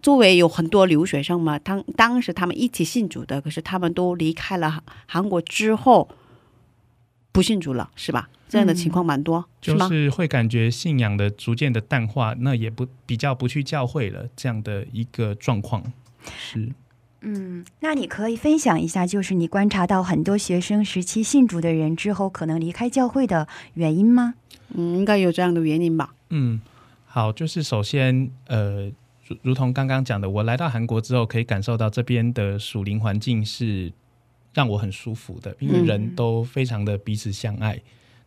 [0.00, 6.08] 周围有很多留学生嘛，当当时他们一起信主的，可是他们都离开了韩国之后
[7.32, 8.28] 不信主了，是吧？
[8.48, 9.72] 这样的情况蛮多，是？
[9.72, 15.82] 就是会感觉信仰的逐渐的淡化，那也不比较不去教会了，这样的一个状况
[16.38, 16.68] 是。
[17.22, 24.34] 嗯，那你可以分享一下，就是你观察到很多学生时期信主的人之后，可能离开教会的原因吗？
[24.74, 26.14] 嗯，应该有这样的原因吧。
[26.30, 26.60] 嗯，
[27.06, 28.90] 好，就是首先，呃，
[29.28, 33.92] 如如同刚刚讲的，我来到韩国之后，可以感受到这边的属灵环境是
[34.54, 37.80] 让我很舒服的，因为人都非常的彼此相爱。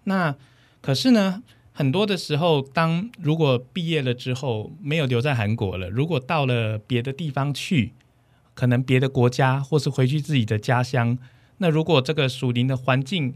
[0.05, 0.36] 那
[0.82, 7.93] 可是呢，很多的时候，当如果毕业了之后没有留在韩国了，如果到了别的地方去。
[8.57, 11.17] 可能别的国家，或是回去自己的家乡。
[11.57, 13.36] 那如果这个属灵的环境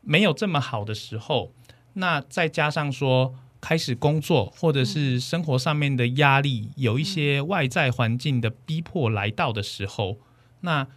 [0.00, 1.52] 没有这么好的时候，
[1.92, 10.18] 那再加上说开始工作，或者是生活上面的压力，有一些外在环境的逼迫来到的时候，
[10.62, 10.88] 那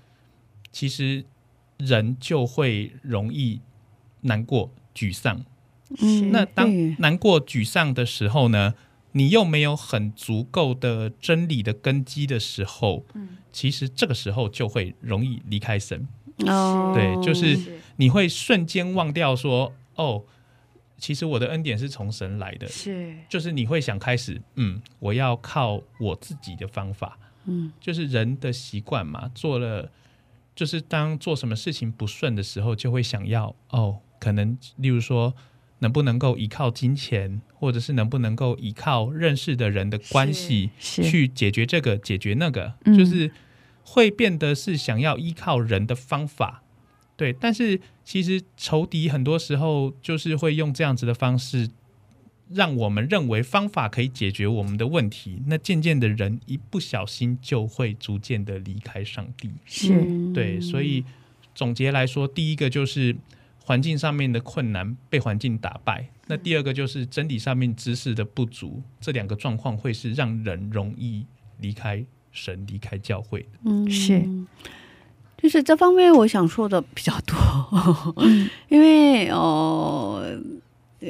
[0.71, 1.25] 其实
[1.77, 3.61] 人就会容易
[4.21, 5.43] 难过、沮丧。
[6.01, 8.73] 嗯，那当难过、沮丧的时候呢？
[9.13, 16.07] 你又没有很足够的真理的根基的时候，嗯，其实这个时候就会容易离开神。
[16.45, 17.57] 哦，对，就是
[17.95, 20.23] 你会瞬间忘掉说，哦，
[20.99, 22.67] 其实我的恩典是从神来的。
[22.67, 27.17] 是，就是你会想开始，嗯，我要靠我自己的方法。
[27.45, 29.91] 嗯，就是人的习惯嘛，做了，
[30.59, 35.33] 就是当做什么事情不顺的时候，就会想要，哦，可能例如说。
[35.81, 43.31] 能不能够依靠金钱，或者是能不能够依靠认识的人的关系去解决这个、解决那个，就是
[43.85, 46.63] 会变得是想要依靠人的方法，
[47.15, 47.31] 对。
[47.31, 51.69] 但是其实仇敌很多时候就是会用这样子的方式，
[52.53, 55.41] 让我们认为方法可以解决我们的问题。
[55.47, 60.59] 那渐渐的人一不小心就会逐渐的离开上帝，是对。
[60.59, 61.03] 所以
[61.53, 63.15] 总结来说，第一个就是。
[63.61, 71.23] 环境上面的困难被环境打败，那第二个就是真理上面知识的不足，这两个状况会是让人容易
[71.59, 73.49] 离开神、离开教会的。
[73.65, 74.27] 嗯，是，
[75.37, 77.37] 就是这方面我想说的比较多，
[78.69, 80.25] 因为哦，
[81.01, 81.07] 呃，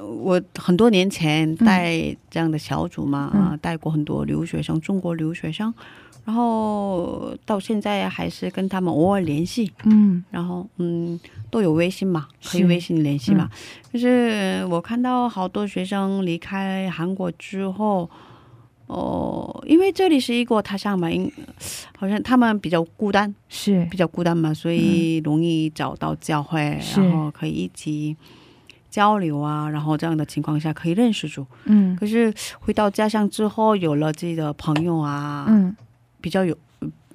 [0.00, 1.94] 我很多年前带
[2.30, 5.72] 这样的小组嘛，啊，带过很多留学生，中国留学生。
[6.24, 11.20] 然后到现在还是跟他们偶尔联系，嗯，然后嗯
[11.50, 13.50] 都有微信嘛，可以微信联系嘛。
[13.92, 18.08] 就是我看到好多学生离开韩国之后，
[18.86, 21.10] 哦，因为这里是一个他乡嘛，
[21.98, 23.86] 好像他们比较孤单，是。
[23.90, 28.16] 比较孤单嘛，所以容易找到教会，然后可以一起
[28.94, 31.44] 交流啊，然后这样的情况下可以认识住。
[31.64, 35.74] 嗯，可是回到家乡之后，有了自己的朋友啊，嗯。
[36.20, 36.56] 比较有，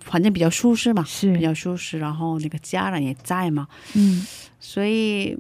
[0.08, 1.98] 环境比较舒适嘛，是比较舒适。
[1.98, 3.66] 然后那个家人也在嘛，
[3.96, 4.24] 嗯，
[4.60, 5.36] 所以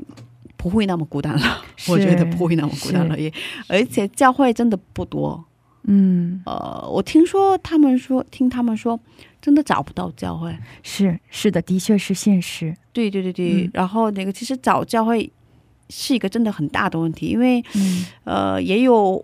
[0.55, 1.61] 不会那么孤单了。
[1.89, 3.31] 我觉得不会那么孤单了，也
[3.67, 5.45] 而且教会真的不多，
[5.83, 8.99] 嗯，呃，我听说他们说，听他们说，
[9.39, 10.57] 真的找不到教会。
[10.81, 12.75] 是是的，的确是现实。
[12.91, 15.31] 对对对对，然后那个其实找教会
[15.89, 17.63] 是一个真的很大的问题，因为
[18.23, 19.23] 呃也有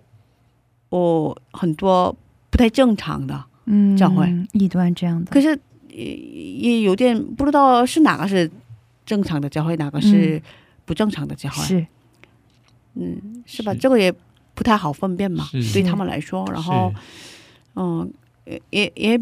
[0.89, 2.15] 我很多
[2.49, 3.45] 不太正常的。
[3.67, 5.59] 嗯，教会异端这样的，可是
[5.89, 8.47] 也也有点不知道是哪个是
[9.07, 10.39] 正常的教会，哪个是
[10.85, 11.63] 不正常的教会。
[11.63, 11.87] 是，
[12.93, 13.73] 嗯，是吧？
[13.73, 14.13] 这个也
[14.53, 16.45] 不太好分辨嘛，对他们来说。
[16.53, 16.93] 然后，
[17.75, 18.07] 嗯，
[18.45, 19.19] 也也也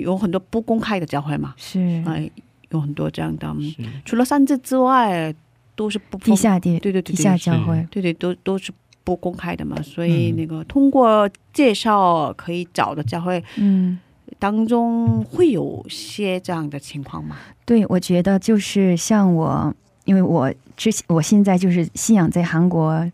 [0.00, 2.28] 有很多不公开的教会嘛，是，哎，
[2.70, 3.54] 有很多这样的，
[4.04, 5.32] 除了三字之外，
[5.76, 8.72] 都是不地下地，对对地下教会，对对，都都是。
[9.06, 13.98] 不公开的嘛，所以那个通过介绍可以找的教会，嗯，
[14.38, 17.36] 当中会有些这样的情况吗？
[17.66, 19.74] 对，我觉得就是像我，
[20.06, 23.06] 因为我之前我现在就是信仰在韩国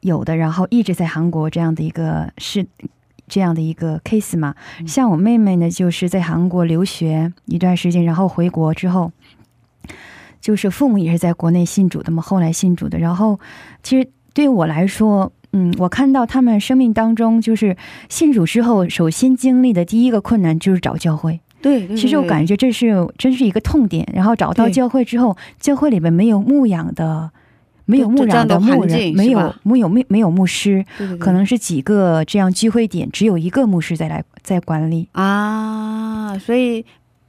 [0.00, 2.66] 有的，然后一直在韩国这样的一个是
[3.26, 4.54] 这样的一个 case 嘛。
[4.86, 9.10] 像我妹妹呢，就是在韩国留学一段时间，然后回国之后，
[10.44, 13.40] 就是父母也是在国内信主的嘛，后来信主的，然后
[13.82, 14.06] 其实。
[14.34, 17.76] 对我来说，嗯，我看到他们生命当中，就是
[18.08, 21.38] 信主之后，首先经历的第一个困难就是找教会。
[21.62, 24.04] 对，其实我感觉这是真是一个痛点。
[24.12, 27.30] 然后找到教会之后，教会里面没有牧养的，
[27.84, 30.84] 没有牧养的牧人，没有没有没没有牧师，
[31.20, 35.08] 可能是几个这样聚会点，只有一个牧师在来在管理。
[35.12, 36.84] 啊，所以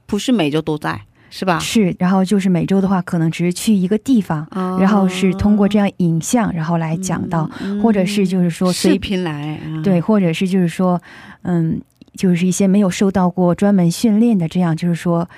[0.06, 1.02] 不是每周都在，
[1.36, 1.58] 是吧？
[1.58, 9.82] 是，然后就是每周的话，可能只是去一个地方，啊然后是通过这样影像，然后来讲到，嗯或者是就是说视随频来，啊。
[9.84, 10.98] 对，或者是就是说，
[11.42, 11.78] 嗯，
[12.14, 15.28] 就是一些没有受到过专门训练的这样，就是说，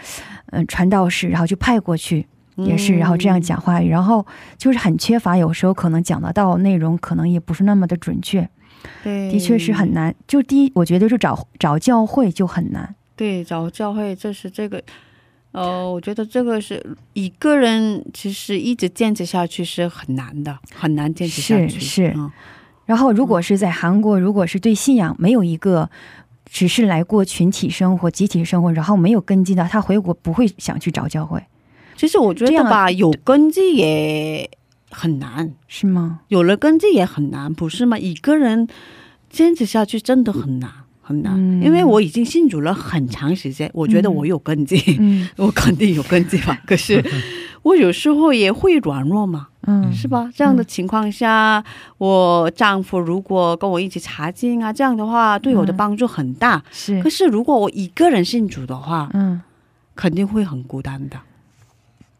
[0.52, 2.24] 嗯，传道士，然后就派过去，
[2.54, 4.24] 也是，然后这样讲话语，然后
[4.56, 8.48] 就是很缺乏，有时候可能讲得到内容，可能也不是那么的准确，
[9.02, 10.14] 对，的确是很难。
[10.28, 14.80] 就第一，我觉得就找找教会就很难，对，找教会，这是这个，
[15.52, 16.84] 呃，我觉得这个是
[17.14, 21.80] 一个人其实一直坚持下去是很难的，很难坚持下去。
[21.80, 22.30] 是是嗯
[22.86, 25.90] 然后，如果是在韩国，如果是对信仰没有一个，
[26.46, 31.42] 只是来过群体生活、集体生活，然后没有根基的，他回国不会想去找教会，
[31.96, 34.48] 其实我觉得吧，有根基也
[34.90, 36.20] 很难，是吗？
[36.28, 37.98] 有了根基也很难，不是吗？
[37.98, 38.66] 一个人
[39.28, 40.70] 坚持下去真的很难。
[41.08, 41.62] 很难，嗯。
[41.62, 45.26] 因为我已经信主了很长时间，我觉得我有根基，嗯。
[45.36, 46.60] 我肯定有根基吧。
[46.66, 47.02] 可是
[47.62, 50.30] 我有时候也会软弱嘛，嗯，是吧？
[50.34, 51.64] 这样的情况下，
[51.96, 56.62] 我丈夫如果跟我一起查经啊，这样的话对我的帮助很大。
[56.70, 57.02] 是。
[57.02, 59.40] 可，是如果我一个人信主的话，嗯。
[59.96, 61.16] 肯定会很孤单的。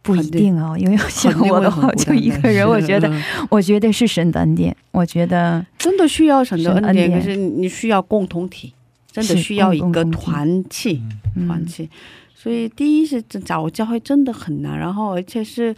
[0.03, 7.12] 不一定哦，因为像我的话，就一个人，我觉得，嗯我觉得是神的恩典，我觉得真的需要神的恩典。
[7.12, 8.72] 可是你需要共同体，
[9.11, 11.03] 真的需要一个团契，
[11.47, 11.67] 团嗯。
[11.67, 11.89] 契。
[12.35, 15.75] 所以第一是找教会真的很难，然后而且是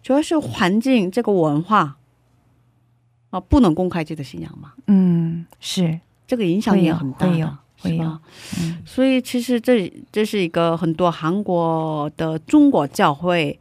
[0.00, 1.96] 主要是环境这个文化
[3.30, 6.00] 啊，不能公开自己的信仰嘛，嗯是。
[6.26, 8.20] 这个影响也很大会有的，是吧？
[8.58, 8.78] 嗯。
[8.86, 13.58] 所以其实这这是一个很多韩国的中国教会，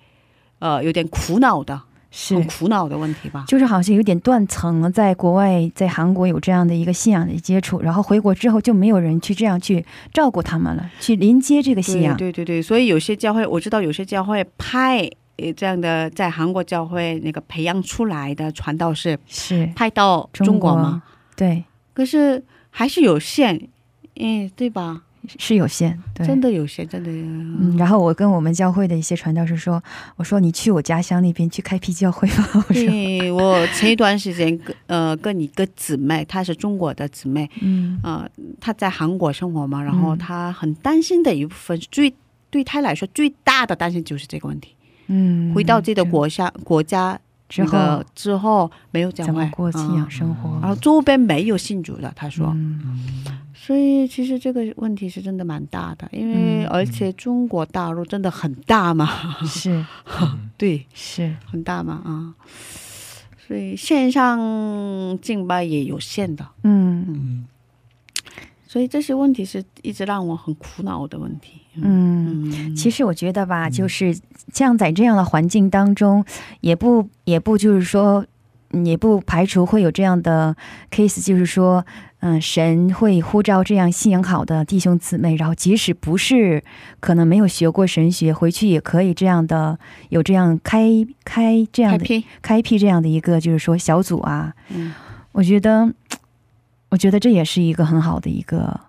[0.60, 1.82] 呃，有点苦恼的，
[2.16, 2.36] 是。
[2.36, 3.44] 很，苦恼的问题吧？
[3.48, 9.84] 就是好像有点断层了，在国外，在韩国有这样的一个信仰的接触，然后回国之后就没有人去这样去
[10.14, 19.68] 照顾他们了，去连接这个信仰，对对对对，所以有些教会我知道，有些教会派呃这样的在韩国教会那个培养出来的传道士是。
[19.76, 21.02] 派到中国吗，
[21.36, 23.68] 对，可是还是有限，
[24.18, 25.02] 嗯，对吧？
[25.40, 27.10] 是有限，对，真的有限，真的。
[27.10, 29.82] 嗯，然后我跟我们教会的一些传道士说，
[30.18, 38.00] 我说你去我家乡那边去开辟教会吧， 我说，对我前一段时间跟呃跟一个姊妹，她是中国的姊妹，嗯。
[38.04, 42.14] 呃，她在韩国生活嘛，然后嗯她很担心的一部分，最
[42.50, 44.76] 对她来说最大的担心就是这个问题。
[45.08, 50.12] 嗯，回到自己的国家国家之那个后之后没有教怎么过信仰嗯。
[50.12, 52.80] 生活，然后周边没有信主的，她说，嗯
[53.66, 59.08] 所以其实这个问题是真的蛮大的，因为嗯而且中国大陆真的很大嘛，
[59.48, 59.86] 是
[60.58, 62.36] 对，是，很大嘛啊，
[63.48, 64.38] 所以线上
[65.22, 67.06] 敬拜也有限的，嗯。
[67.08, 67.46] 嗯，
[68.68, 71.62] 所以这些问题是一直让我很苦恼的问题。
[71.76, 72.52] 嗯。
[72.52, 74.14] 嗯，其实我觉得吧，就是
[74.52, 76.26] 像在这样的环境当中，
[76.60, 78.26] 也不也不就是说，
[78.72, 80.54] 嗯也不排除会有这样的
[80.92, 81.86] case，就是说，
[82.26, 86.64] 嗯，神会呼召这样信仰好的弟兄姊妹，然后即使不是
[87.02, 94.94] 可能没有学过神学，回去也可以这样的有这样开开这样的开辟，这样的一个就是说小组啊，嗯，
[95.34, 95.94] 我觉得，
[96.92, 98.80] 我觉得这也是一个很好的一个，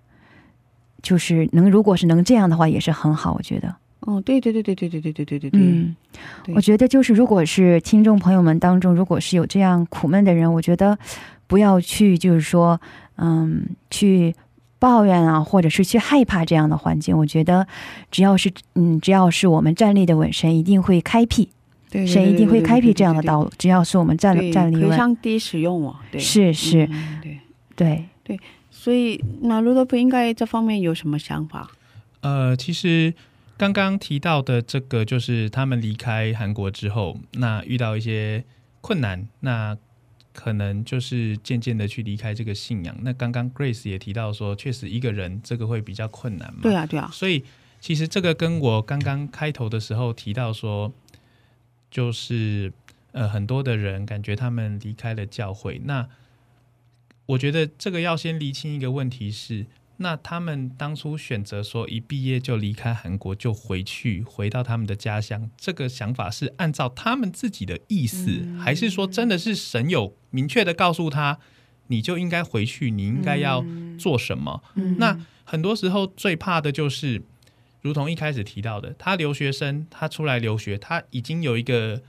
[1.03, 3.33] 就是能如果是能这样的话，也是很好。
[3.33, 5.97] 我觉得，哦，对对对对对对对对对对对，嗯，
[6.45, 10.97] 对我觉得就是如果是听众朋友们当中，如果是有这样苦闷的人，我觉得
[11.49, 12.81] 不要去就是说，
[13.17, 14.35] 嗯，去。
[14.77, 17.67] 抱怨啊，或者是去害怕这样的环境，我觉得
[18.11, 21.49] 只要是嗯，只要是我们站立的稳，神一定会开辟，
[21.89, 23.51] 对对对神一定会开辟这样的道路。
[23.57, 27.41] 只要是我们站站立稳，上帝使用我，对，是是，嗯
[27.75, 28.39] 对，对，
[28.71, 31.71] 所以那卢德普应该这方面有什么想法？
[32.21, 33.15] 呃，其实
[33.57, 38.45] 刚刚提到的这个，就是他们离开韩国之后，那遇到一些
[38.83, 39.75] 困难，那
[40.35, 42.95] 可能就是渐渐的去离开这个信仰。
[43.03, 46.61] 那刚刚 Grace 也提到说，确实一个人这个会比较困难嘛。
[46.61, 47.45] 对啊，对啊，所以
[47.81, 50.93] 其实这个跟我刚刚开头的时候提到说，
[51.91, 52.73] 就是
[53.13, 56.09] 呃很多的人感觉他们离开了教会，那
[57.27, 59.65] 我觉得这个要先厘清一个问题是，
[59.99, 71.39] 那他们当初选择说一毕业就离开韩国就回去回到他们的家乡，这个想法是按照他们自己的意思，还是说真的是神有明确的告诉他，
[71.87, 73.65] 你就应该回去，你应该要
[73.99, 74.63] 做什么？
[74.75, 74.97] 嗯。
[74.99, 77.23] 那很多时候最怕的就是，
[77.81, 82.03] 如同一开始提到的，他留学生他出来留学，他已经有一个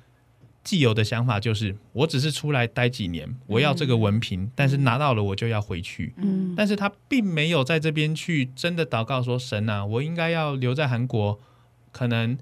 [0.66, 6.14] 既有的想法就是，我只是出来待几年，我要这个文凭，但是拿到了我就要回去。
[6.18, 11.40] 嗯但是他并没有在这边去真的祷告说：“神啊，我应该要留在韩国，
[11.92, 12.38] 可能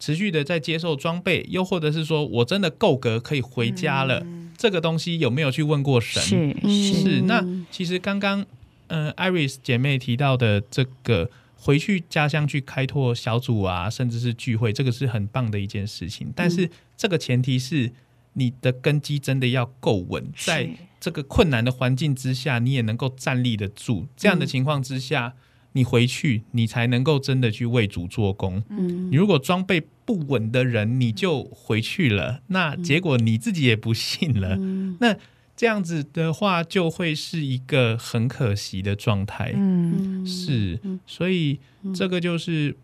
[0.00, 4.26] 持续的在接受装备，又或者是说我真的够格可以回家了。
[4.56, 6.20] 这个东西有没有去问过神？
[6.20, 8.44] 是嗯是是，那其实刚刚
[8.88, 16.32] 呃，Iris 姐妹提到的这个回去家乡去开拓小组啊，甚至是聚会，这个是很棒的一件事情。
[16.34, 16.68] 但是
[16.98, 17.92] 这个前提是
[18.34, 20.68] 你的根基真的要够稳，在
[21.00, 24.06] 这个困难的环境之下，你也能够站立得住。
[24.16, 25.34] 这样的情况之下，
[25.72, 28.62] 你回去，你才能够真的去为主做工。
[28.68, 34.56] 嗯你如果装备不稳的人，你就回去了，那结果你自己也不信了。
[34.58, 35.16] 嗯那
[35.56, 39.52] 这样子的话，就会是一个很可惜的状态。
[39.56, 41.58] 嗯嗯是嗯，所以
[41.94, 42.76] 这个就是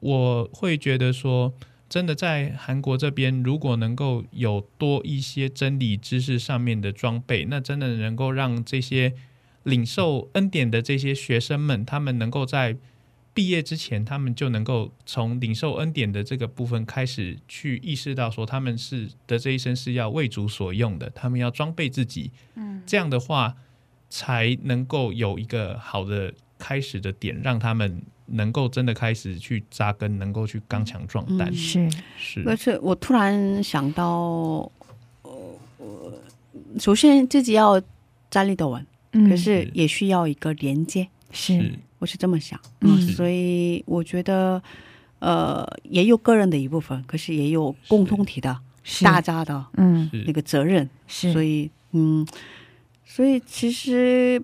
[0.00, 1.52] 我会觉得说，
[1.92, 9.12] 真的在韩国这边，如果能够有多一些真理知识上面的装备，那真的能够让这些
[9.64, 12.78] 领受恩典的这些学生们，他们能够在
[13.34, 22.30] 毕业之前，他们就能够从领受恩典的这个部分开始去意识到说，他们是的这一生是要为主所用的，他们要装备自己。
[22.54, 23.54] 嗯，这样的话，
[24.08, 28.00] 才能够有一个好的开始的点，让他们
[28.32, 31.48] 能够真的开始去扎根，能够去刚强壮胆。
[31.50, 31.90] 嗯是。
[32.18, 32.42] 是。
[32.46, 34.70] 而且我突然想到，
[35.22, 35.30] 呃，
[35.78, 36.12] 我
[36.78, 37.80] 首先自己要
[38.30, 39.28] 站立得稳，嗯。
[39.28, 41.78] 可是也需要一个连接，是。
[41.98, 42.58] 我是这么想。
[42.80, 43.00] 嗯。
[43.00, 44.62] 所以我觉得，
[45.18, 49.04] 呃，也有个人的一部分，可是也有共同体的、是。
[49.04, 50.10] 大家的嗯。
[50.26, 50.88] 那个责任。
[51.06, 51.32] 是。
[51.32, 52.26] 所以，嗯，
[53.04, 54.42] 所以其实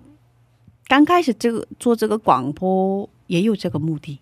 [0.87, 4.19] 刚开始这个做这个广播也有这个目的，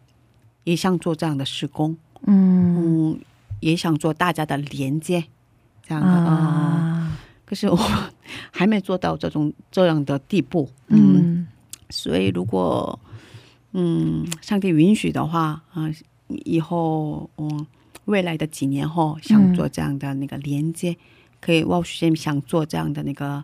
[0.65, 1.95] 也想做这样的施工，
[2.25, 3.13] 嗯。
[3.13, 3.19] 嗯，
[3.61, 5.23] 也想做大家的连接，
[5.81, 7.19] 这样的啊、啊。
[7.45, 7.79] 可是我
[8.51, 11.47] 还没做到这种这样的地步，嗯，嗯。
[11.89, 12.99] 所以如果
[13.71, 15.89] 嗯上帝允许的话，啊、
[16.27, 17.65] 以后嗯
[18.05, 20.97] 未来的几年后想做这样的那个连接，
[21.39, 23.43] 可以我先想做这样的那个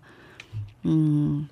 [0.81, 1.47] 嗯。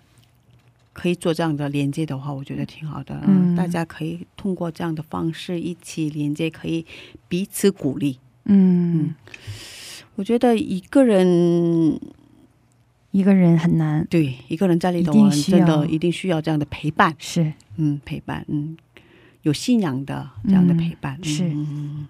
[0.93, 3.21] 可以做这样的连接的话，我觉得挺好的。
[3.25, 3.55] 嗯。
[3.55, 6.85] 大家可以通过这样的方式一起连接，可以
[7.27, 8.19] 彼此鼓励。
[8.45, 9.13] 嗯，
[10.15, 11.99] 我觉得一个人
[13.11, 14.05] 一个人很难。
[14.09, 14.35] 对。
[14.47, 15.65] 一个人在里头一定玩，真需要。
[15.65, 17.15] 的一定需要这样的陪伴。
[17.17, 17.53] 是。
[17.77, 18.77] 嗯，陪伴，嗯，
[19.43, 21.43] 有信仰的这样的陪伴，嗯是。
[21.47, 22.07] 嗯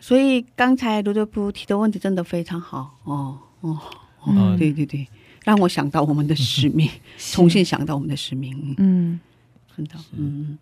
[0.00, 3.78] 所以刚才卢德布提的问题真的非常好，哦哦
[4.20, 4.56] 哦，嗯。
[4.56, 5.06] 对对对，
[5.48, 6.86] 让我想到我们的使命，
[7.16, 9.20] 重新想到我们的使命，嗯嗯
[9.74, 10.58] 真的，嗯，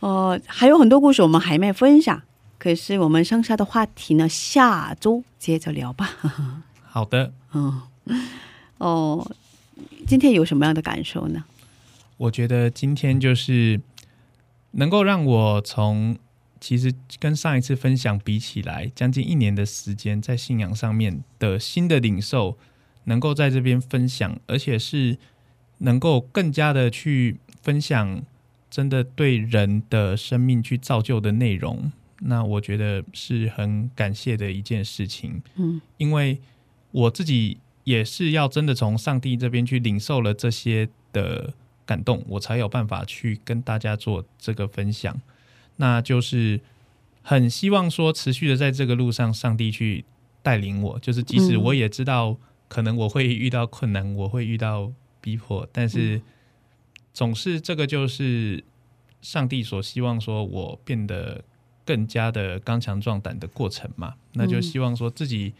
[0.00, 2.20] 呃，还有很多故事我们还没分享，
[2.58, 6.10] 可是我们剩下的话题呢，下周接着聊吧。
[6.82, 7.32] 好的。
[7.52, 7.82] 嗯，
[8.78, 9.30] 哦，
[10.04, 11.44] 今天有什么样的感受呢？
[12.16, 13.80] 我觉得今天就是
[14.72, 16.18] 能够让我从
[16.58, 22.58] 其实跟上一次分享比起来，将近一年的时间，在信仰上面的新的领受，
[23.08, 25.16] 能够在这边分享，而且是
[25.78, 28.22] 能够更加的去分享
[28.70, 31.90] 真的对人的生命去造就的内容。
[32.20, 36.38] 那我觉得是很感谢的一件事情，嗯因为
[36.90, 41.54] 我自己也是要真的从上帝这边去领受了这些的
[41.86, 45.18] 感动，我才有办法去跟大家做这个分享。
[45.76, 46.60] 那就是
[47.22, 50.04] 很希望说，持续的在这个路上，上帝去
[50.42, 50.98] 带领我。
[50.98, 52.36] 就是即使嗯我也知道，
[52.68, 56.20] 可能我会遇到困难，我会遇到逼迫，但是
[57.12, 58.62] 总是这个就是
[59.20, 61.42] 上帝所希望说我变得
[61.84, 64.14] 更加的刚强壮胆的过程嘛。
[64.34, 65.54] 那就希望说自己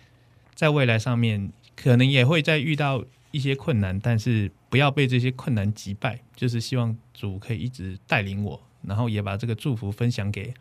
[0.55, 10.55] 在未来上面可能也会再遇到一些困难，但是不要被这些困难击败，就是希望主可以一直带领我，然后也把这个祝福分享给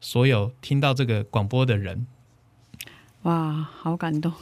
[0.00, 2.06] 所有听到这个广播的人。
[3.22, 4.32] 哇，好感动！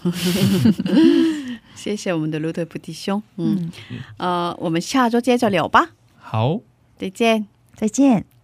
[1.74, 3.22] 谢谢我们的卢德普弟兄。
[3.37, 3.70] 嗯，
[4.18, 6.61] 呃，我们下周接着聊吧，好，
[6.97, 7.47] 再见。
[7.74, 8.38] 再见。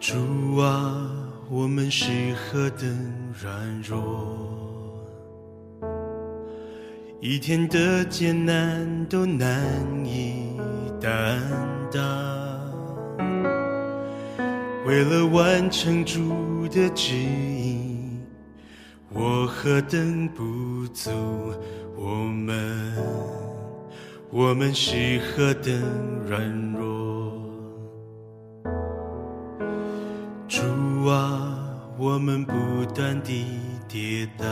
[0.00, 1.10] 主啊，
[1.50, 2.88] 我们是何等
[3.38, 5.04] 软弱，
[7.20, 9.62] 一天的艰难都难
[10.02, 10.58] 以
[10.98, 11.38] 担
[11.92, 12.00] 当。
[14.86, 18.16] 为了完成主的旨意，
[19.12, 21.10] 我何等不足，
[21.94, 22.96] 我们，
[24.30, 25.78] 我们是何等
[26.26, 26.89] 软弱。
[33.00, 33.46] 不断地
[33.88, 34.44] 跌倒，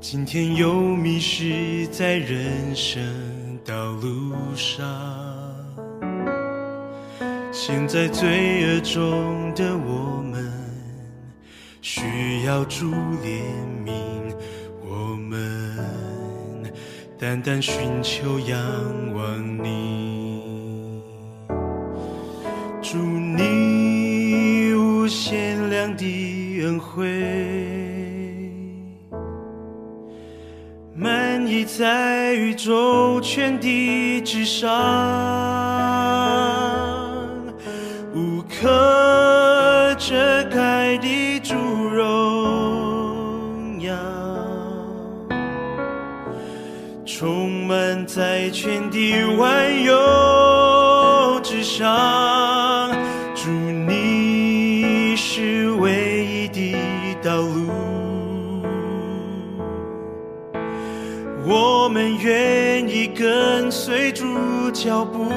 [0.00, 3.02] 今天又迷失在人生
[3.64, 4.86] 道路上。
[7.50, 10.52] 陷在罪恶中的我们，
[11.82, 13.42] 需要主怜
[13.84, 13.92] 悯。
[14.88, 16.72] 我们
[17.18, 18.56] 单单寻求仰
[19.12, 21.02] 望你，
[22.80, 23.23] 祝你
[25.14, 26.04] 限量的
[26.64, 27.06] 恩惠，
[30.92, 34.68] 满溢在宇宙全地之上。
[38.12, 42.00] 无可遮盖的主荣
[43.80, 43.94] 耀，
[47.06, 49.94] 充满在全地万有
[62.24, 64.24] 愿意跟随主
[64.72, 65.30] 脚步。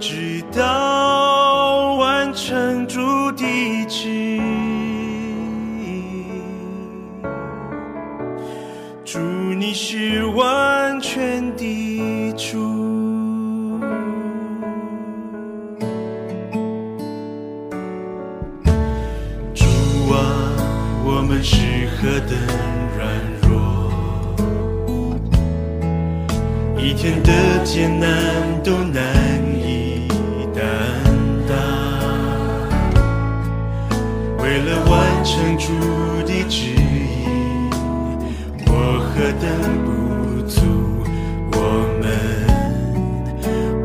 [0.00, 2.98] 直到完成主
[3.32, 4.42] 的旨意，
[9.04, 12.58] 主你是完全的主。
[19.54, 19.64] 主
[20.10, 20.18] 啊，
[21.04, 22.36] 我们是何等
[27.72, 28.10] 艰难
[28.64, 29.00] 都难
[29.56, 30.08] 以
[30.52, 30.60] 担
[31.48, 31.54] 当。
[34.38, 35.70] 为了完成主
[36.26, 37.70] 的旨意，
[38.66, 38.72] 我
[39.06, 39.46] 何等
[39.84, 40.58] 不足，
[41.52, 41.56] 我
[42.02, 42.04] 们，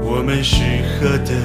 [0.04, 0.64] 我们是
[1.00, 1.38] 何等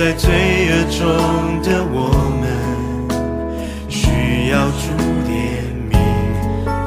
[0.00, 0.30] 在罪
[0.70, 0.98] 恶中
[1.60, 2.08] 的我
[2.40, 2.48] 们，
[3.86, 4.80] 需要主
[5.28, 5.28] 怜
[5.90, 5.94] 悯，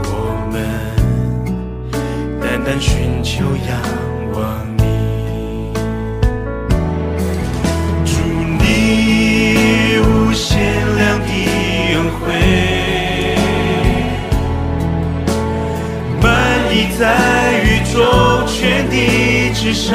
[0.09, 0.11] 我
[0.51, 0.53] 们
[2.41, 3.69] 单单寻求仰
[4.33, 4.81] 望你。
[8.03, 8.13] 祝
[8.57, 8.63] 你
[9.99, 10.57] 无限
[10.95, 11.29] 量的
[11.93, 12.25] 恩惠，
[16.19, 16.25] 满
[16.73, 17.01] 溢在
[17.61, 17.93] 宇宙
[18.47, 19.93] 全地之上，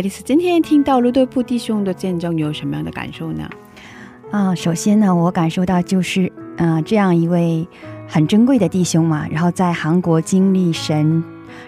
[0.00, 3.48] 丽丝今天听到卢德布弟兄的见证，有什么样的感受呢？
[4.30, 7.66] 啊，首先呢，我感受到就是，呃，这样一位
[8.06, 11.24] 很珍贵的弟兄嘛，然后在韩国经历神，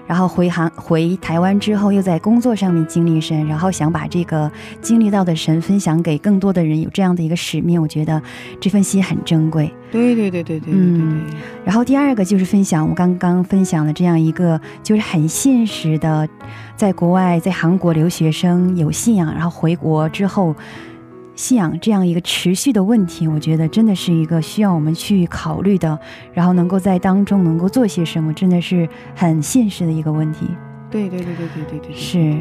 [0.07, 4.53] 然后回韩回台湾之后，又在工作上面经历神，然后想把这个
[4.83, 8.21] 经历到的神分享给更多的人，有这样的一个使命，我觉得
[8.61, 9.73] 这份心很珍贵。
[9.91, 11.25] 对对对对对对对嗯。
[11.65, 16.29] 然后第二个就是分享我刚刚分享的这样一个，就是很现实的，
[16.77, 20.55] 在国外在韩国留学生有信仰，然后回国之后。
[21.37, 25.99] 信仰这样一个持续的问题，我觉得真的是一个需要我们去考虑的，
[26.35, 30.47] 然后能够在当中能够做些什么，真的是很现实的一个问题。
[30.91, 32.37] 对对对对对对对，是。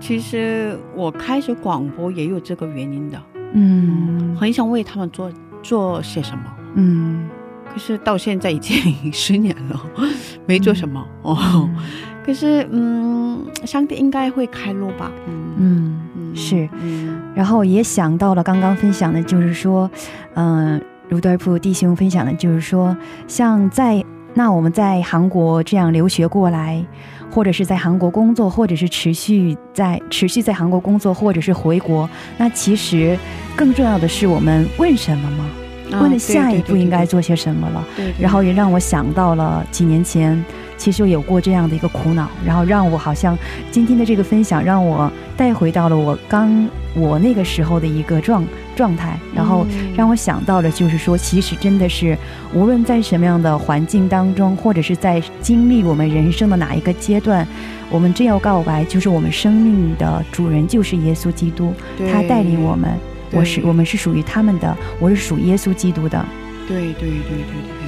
[0.00, 3.22] 其实我开始广播也有这个原因的，
[3.52, 4.34] 嗯。
[4.34, 5.30] 很想为他们做
[5.66, 6.44] 做些什么。
[6.74, 7.28] 嗯
[7.72, 9.80] 可是到现在已经十年了，
[10.46, 11.36] 没做什么、哦。
[11.40, 11.76] 嗯
[12.24, 15.10] 可是，嗯，上帝应该会开路吧？
[15.28, 16.68] 嗯嗯，嗯是。
[16.82, 19.88] 嗯然后也想到了刚刚分享的，就是说，
[20.34, 22.96] 嗯、卢德尔普弟兄分享的，就是说，
[23.28, 24.04] 像在
[24.38, 26.84] 那我们在韩国这样留学过来，
[27.30, 33.18] 或者是在韩国工作，或者是持续在持续在韩国工作，或者是回国，那其实
[33.56, 35.46] 更重要的是我们问什么吗？
[35.92, 37.84] 啊问了下一步应该做些什么了？
[38.18, 40.44] 然后也让我想到了几年前，
[40.76, 43.36] 其实有过这样的一个苦恼，然后让我好像
[43.70, 52.16] 今天的这个分享让我带回到了我刚我那个时候的一个状状态，然后嗯让我想到了，就是说，其实真的是
[52.52, 57.46] 无论在什么样的环境当中，或者是在经历我们人生的哪一个阶段，
[57.90, 61.72] 我们真要告白，就是我们生命的主人就是耶稣基督，
[62.12, 62.90] 他带领我们。
[63.32, 66.24] 我是我们是属于他们的，我是属耶稣基督的。
[66.66, 67.86] 对对对对对。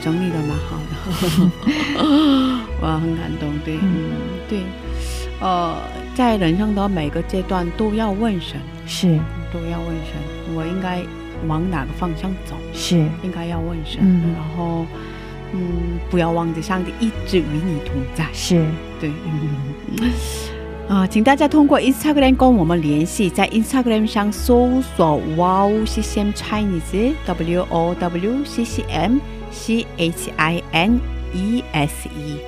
[0.00, 0.94] 整理的蛮好的，
[2.80, 3.58] 我，很感动。
[3.64, 3.80] 对，嗯。
[3.82, 4.12] 嗯，
[4.48, 4.62] 对，
[5.40, 5.76] 呃，
[6.14, 9.18] 在人生的每个阶段都要问神，是。
[9.52, 11.02] 都要问神，我应该
[11.46, 12.56] 往哪个方向走？
[12.72, 14.34] 是，应该要问神，嗯。
[14.34, 14.86] 然后，
[15.52, 18.26] 嗯，不要忘记上帝一直与你同在。
[18.32, 18.64] 是，
[19.00, 20.10] 对，嗯
[20.88, 29.18] 啊，请大家通过 Instagram 跟我们联系，在 Instagram 上搜索 Wow CCM Chinese W O W C C M
[29.50, 31.00] C H I N
[31.32, 32.38] E S E。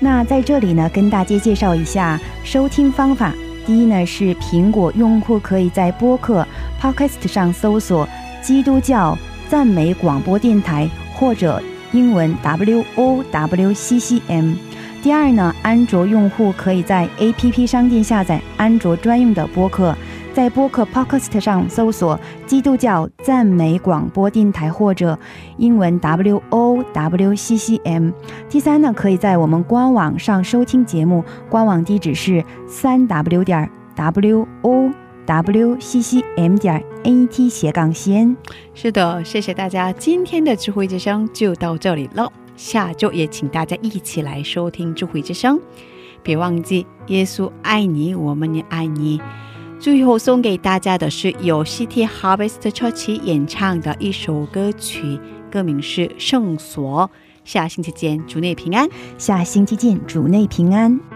[0.00, 3.34] 那在这里呢，跟大家介绍一下收听方法。
[3.66, 6.46] 第一呢，是苹果用户可以在播客
[6.80, 8.08] Podcast 上搜索
[8.42, 9.16] “基督教
[9.48, 11.62] 赞美广播电台”或者
[11.92, 14.54] 英文 W O W C C M。
[15.04, 19.94] 第二呢，安卓用户可以在 APP 商店下载安卓专用的播客，
[20.32, 25.18] 在播客 Podcast 上搜索“基督教赞美广播电台”或者
[25.58, 28.12] 英文 W O W C C M。
[28.48, 34.90] 第三呢，可以在我们官网上收听节目，官网地址是三 W 点 W O
[35.26, 38.36] wccm 点 net 斜杠 CN。
[38.72, 42.32] 是的，谢谢大家，今天的智慧之声就到这里了。
[42.56, 45.60] 下周也请大家一起来收听智慧之声，
[46.22, 49.20] 别忘记耶稣爱你，我们也爱你。
[49.80, 55.18] 最后送给大家的是由 City Harvest Church 演唱的一首歌曲，
[55.50, 57.10] 歌名是《圣所》。
[57.44, 58.88] 下星期见，主内平安。
[59.18, 61.13] 下星期见，主内平安。